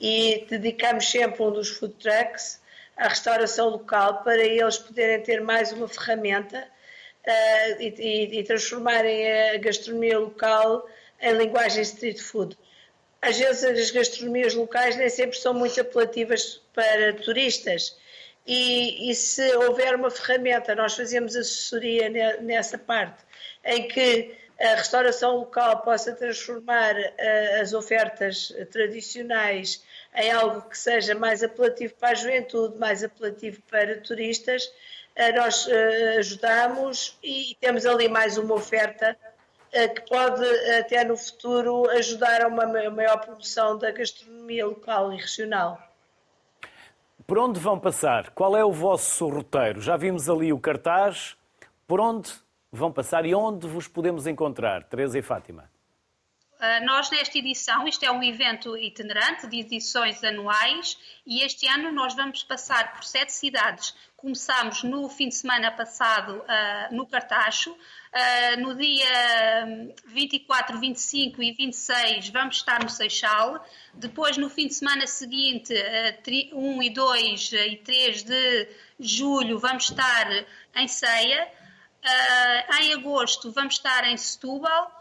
[0.00, 2.60] e dedicamos sempre um dos food trucks
[2.96, 9.30] à restauração local para eles poderem ter mais uma ferramenta uh, e, e, e, transformarem
[9.50, 10.88] a gastronomia local
[11.20, 12.56] em linguagem street food.
[13.22, 17.96] Às vezes as gastronomias locais nem sempre são muito apelativas para turistas
[18.46, 22.08] e, e se houver uma ferramenta, nós fazemos assessoria
[22.40, 23.24] nessa parte,
[23.64, 29.84] em que a restauração local possa transformar uh, as ofertas tradicionais
[30.14, 35.66] em algo que seja mais apelativo para a juventude, mais apelativo para turistas, uh, nós
[35.66, 39.16] uh, ajudamos e temos ali mais uma oferta
[39.94, 40.42] que pode
[40.78, 45.85] até no futuro ajudar a uma maior promoção da gastronomia local e regional.
[47.26, 48.30] Por onde vão passar?
[48.30, 49.80] Qual é o vosso roteiro?
[49.80, 51.36] Já vimos ali o cartaz.
[51.84, 52.32] Por onde
[52.70, 55.64] vão passar e onde vos podemos encontrar, Teresa e Fátima?
[56.56, 60.96] Uh, nós, nesta edição, isto é um evento itinerante de edições anuais
[61.26, 63.94] e este ano nós vamos passar por sete cidades.
[64.16, 67.72] Começámos no fim de semana passado uh, no Cartacho.
[67.72, 73.62] Uh, no dia 24, 25 e 26 vamos estar no Seixal.
[73.92, 75.74] Depois, no fim de semana seguinte,
[76.54, 80.26] 1 e 2 e 3 de julho, vamos estar
[80.74, 81.52] em Ceia.
[82.80, 84.95] em agosto, vamos estar em Setúbal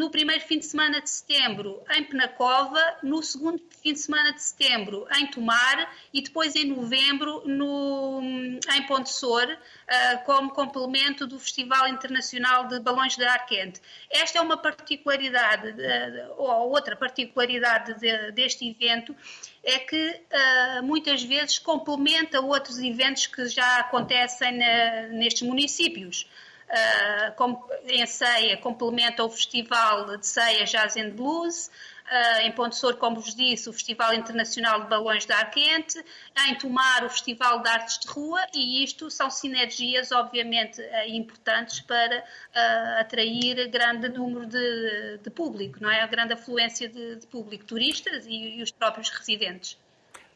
[0.00, 4.42] no primeiro fim de semana de setembro em Penacova, no segundo fim de semana de
[4.42, 11.38] setembro em Tomar e depois em novembro no, em Ponte Sor, uh, como complemento do
[11.38, 13.78] Festival Internacional de Balões de Ar Quente.
[14.10, 19.14] Esta é uma particularidade, uh, ou outra particularidade de, deste evento,
[19.62, 20.22] é que
[20.78, 24.50] uh, muitas vezes complementa outros eventos que já acontecem
[25.10, 26.26] nestes municípios
[26.70, 32.76] uh, como, em Ceia, complementa o Festival de Ceia Jazz and Blues, uh, em Ponte
[32.76, 36.02] Sor, como vos disse, o Festival Internacional de Balões de Ar Quente,
[36.48, 41.80] em Tomar, o Festival de Artes de Rua, e isto são sinergias, obviamente, uh, importantes
[41.80, 42.24] para
[42.98, 46.00] atrair grande número de, de, público, não é?
[46.00, 49.78] A grande afluência de, de público, turistas e, e os próprios residentes.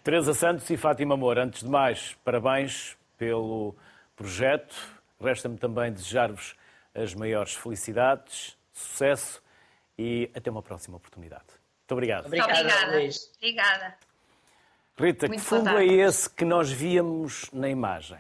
[0.03, 3.75] Teresa Santos e Fátima Moura, antes de mais, parabéns pelo
[4.17, 4.75] projeto,
[5.21, 6.55] Resta-me também desejar-vos
[6.95, 9.43] as maiores felicidades, sucesso
[9.99, 11.45] e até uma próxima oportunidade.
[11.81, 12.27] Muito obrigado.
[12.27, 12.97] Obrigada, Obrigada.
[12.97, 13.33] Luís.
[13.37, 13.99] Obrigada.
[14.97, 18.19] Rita, Muito que fundo é esse que nós víamos na imagem?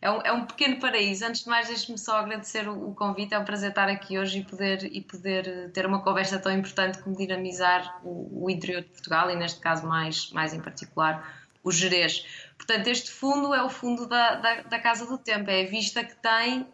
[0.00, 1.24] É um, é um pequeno paraíso.
[1.24, 3.34] Antes de mais, deixe-me só agradecer o, o, convite.
[3.34, 7.00] É um prazer estar aqui hoje e poder, e poder ter uma conversa tão importante
[7.02, 11.70] como dinamizar o, o interior de Portugal e, neste caso, mais, mais em particular, o
[11.70, 12.26] Jerez.
[12.56, 16.04] Portanto, este fundo é o fundo da, da, da Casa do Tempo, é a vista
[16.04, 16.66] que tem uh,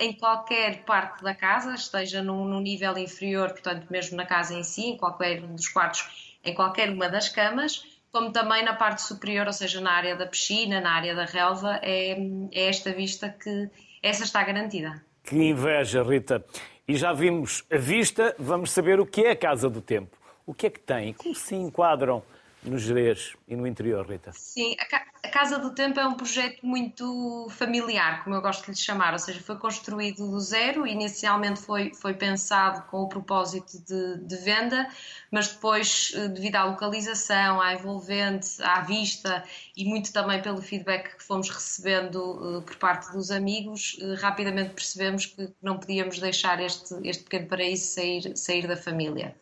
[0.00, 4.64] em qualquer parte da casa, esteja no, no, nível inferior, portanto, mesmo na casa em
[4.64, 9.02] si, em qualquer um dos quartos, em qualquer uma das camas, como também na parte
[9.02, 12.16] superior, ou seja, na área da piscina, na área da relva, é,
[12.52, 13.70] é esta vista que
[14.02, 15.02] essa está garantida.
[15.22, 16.44] Que inveja, Rita.
[16.86, 20.16] E já vimos a vista, vamos saber o que é a Casa do Tempo.
[20.46, 21.12] O que é que tem?
[21.12, 22.22] Como se enquadram
[22.62, 24.32] no Jerez e no interior, Rita?
[24.32, 24.76] Sim,
[25.22, 29.12] a Casa do Tempo é um projeto muito familiar, como eu gosto de lhe chamar,
[29.12, 34.36] ou seja, foi construído do zero, inicialmente foi, foi pensado com o propósito de, de
[34.36, 34.88] venda,
[35.30, 39.44] mas depois, eh, devido à localização, à envolvente, à vista
[39.76, 44.74] e muito também pelo feedback que fomos recebendo uh, por parte dos amigos, uh, rapidamente
[44.74, 49.34] percebemos que não podíamos deixar este, este pequeno paraíso sair, sair da família.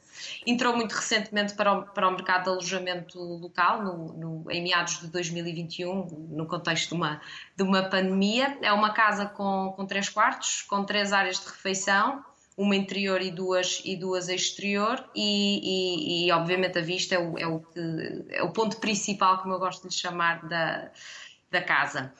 [0.47, 5.01] Entrou muito recentemente para o, para o mercado de alojamento local, no, no, em meados
[5.01, 7.21] de 2021, no contexto de uma,
[7.57, 8.59] de uma pandemia.
[8.63, 12.25] É uma casa com, com três quartos, com três áreas de refeição,
[12.57, 17.39] uma interior e duas, e duas exterior, e, e, e obviamente a vista é o,
[17.39, 20.91] é, o que, é o ponto principal, como eu gosto de chamar, da,
[21.51, 22.13] da casa.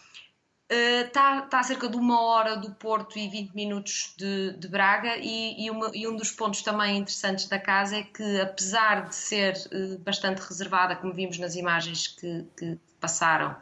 [0.69, 4.67] Está, uh, tá a cerca de uma hora do Porto e 20 minutos de, de
[4.67, 9.09] Braga, e, e, uma, e, um dos pontos também interessantes da casa é que, apesar
[9.09, 13.55] de ser uh, bastante reservada, como vimos nas imagens que, que passaram,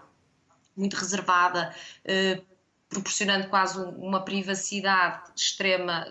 [0.74, 1.74] muito reservada,
[2.06, 2.42] uh,
[2.88, 6.06] proporcionando quase uma privacidade extrema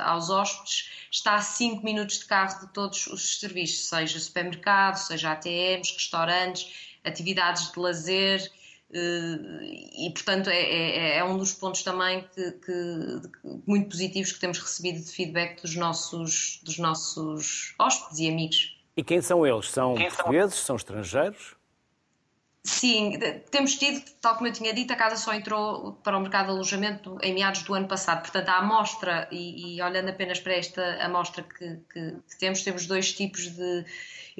[0.00, 5.32] aos hóspedes, está a 5 minutos de carro de todos os serviços, seja supermercado, seja
[5.32, 8.50] ATMs, restaurantes, atividades de lazer eh,
[8.92, 13.20] e, portanto, é, é, é, um dos pontos também que, que,
[13.66, 18.76] muito positivos que temos recebido de feedback dos nossos, dos nossos hóspedes e amigos.
[18.96, 19.70] E quem são eles?
[19.70, 20.54] São quem portugueses?
[20.56, 20.66] São?
[20.66, 21.54] são estrangeiros?
[22.62, 23.18] Sim,
[23.50, 26.52] temos tido, tal como eu tinha dito, a casa só entrou para o mercado de
[26.52, 28.20] alojamento em meados do ano passado.
[28.20, 32.86] Portanto, a amostra, e, e olhando apenas para esta amostra que, que, que temos, temos
[32.86, 33.86] dois tipos de,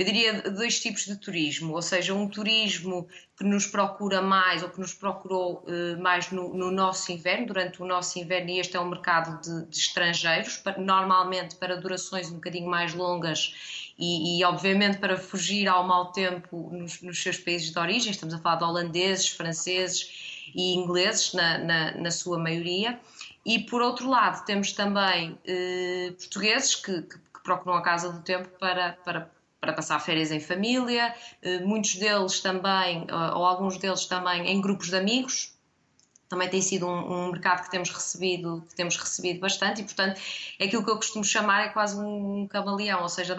[0.01, 4.71] eu diria, dois tipos de turismo, ou seja, um turismo que nos procura mais ou
[4.71, 8.79] que nos procurou uh, mais no, no, nosso inverno, durante o nosso inverno, e este
[8.79, 14.39] é um mercado de, de estrangeiros, para, normalmente para durações um bocadinho mais longas e,
[14.39, 18.39] e, obviamente para fugir ao mau tempo nos, nos, seus países de origem, estamos a
[18.39, 22.99] falar de holandeses, franceses e ingleses na, na, na sua maioria.
[23.45, 28.23] E por outro lado temos também eh, portugueses que, que, que, procuram a Casa do
[28.23, 29.31] Tempo para, para
[29.61, 34.61] para passar férias em família, eh, muitos deles também, eh, ou alguns deles também em
[34.61, 35.55] grupos de amigos.
[36.29, 40.21] Também tem sido um, um, mercado que temos recebido, que temos recebido bastante e, portanto,
[40.61, 43.37] é aquilo que eu costumo chamar é quase um camaleão, ou seja,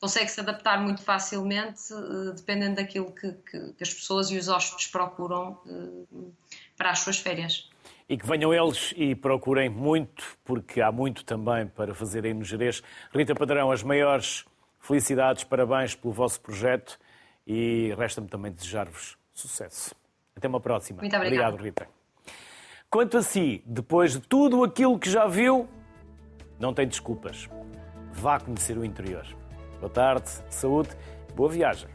[0.00, 4.48] consegue se adaptar muito facilmente, eh, dependendo daquilo que, que, que, as pessoas e os
[4.48, 5.58] hóspedes procuram
[6.76, 7.70] para as suas férias.
[8.08, 12.44] E que venham eles e procurem muito, porque há muito também para fazer aí no
[12.44, 12.82] Jerez.
[13.14, 14.44] Rita Padrão, as maiores
[14.88, 16.98] felicidades, parabéns pelo vosso projeto
[17.46, 19.94] e resta-me também desejar-vos sucesso.
[20.34, 21.00] Até uma próxima.
[21.00, 21.54] Muito obrigado.
[21.54, 21.88] obrigado, Rita.
[22.88, 25.68] Quanto a si, depois de tudo aquilo que já viu,
[26.58, 27.48] não tem desculpas.
[28.12, 29.26] Vá conhecer o interior.
[29.78, 30.88] Boa tarde, saúde,
[31.36, 31.88] boa viagem.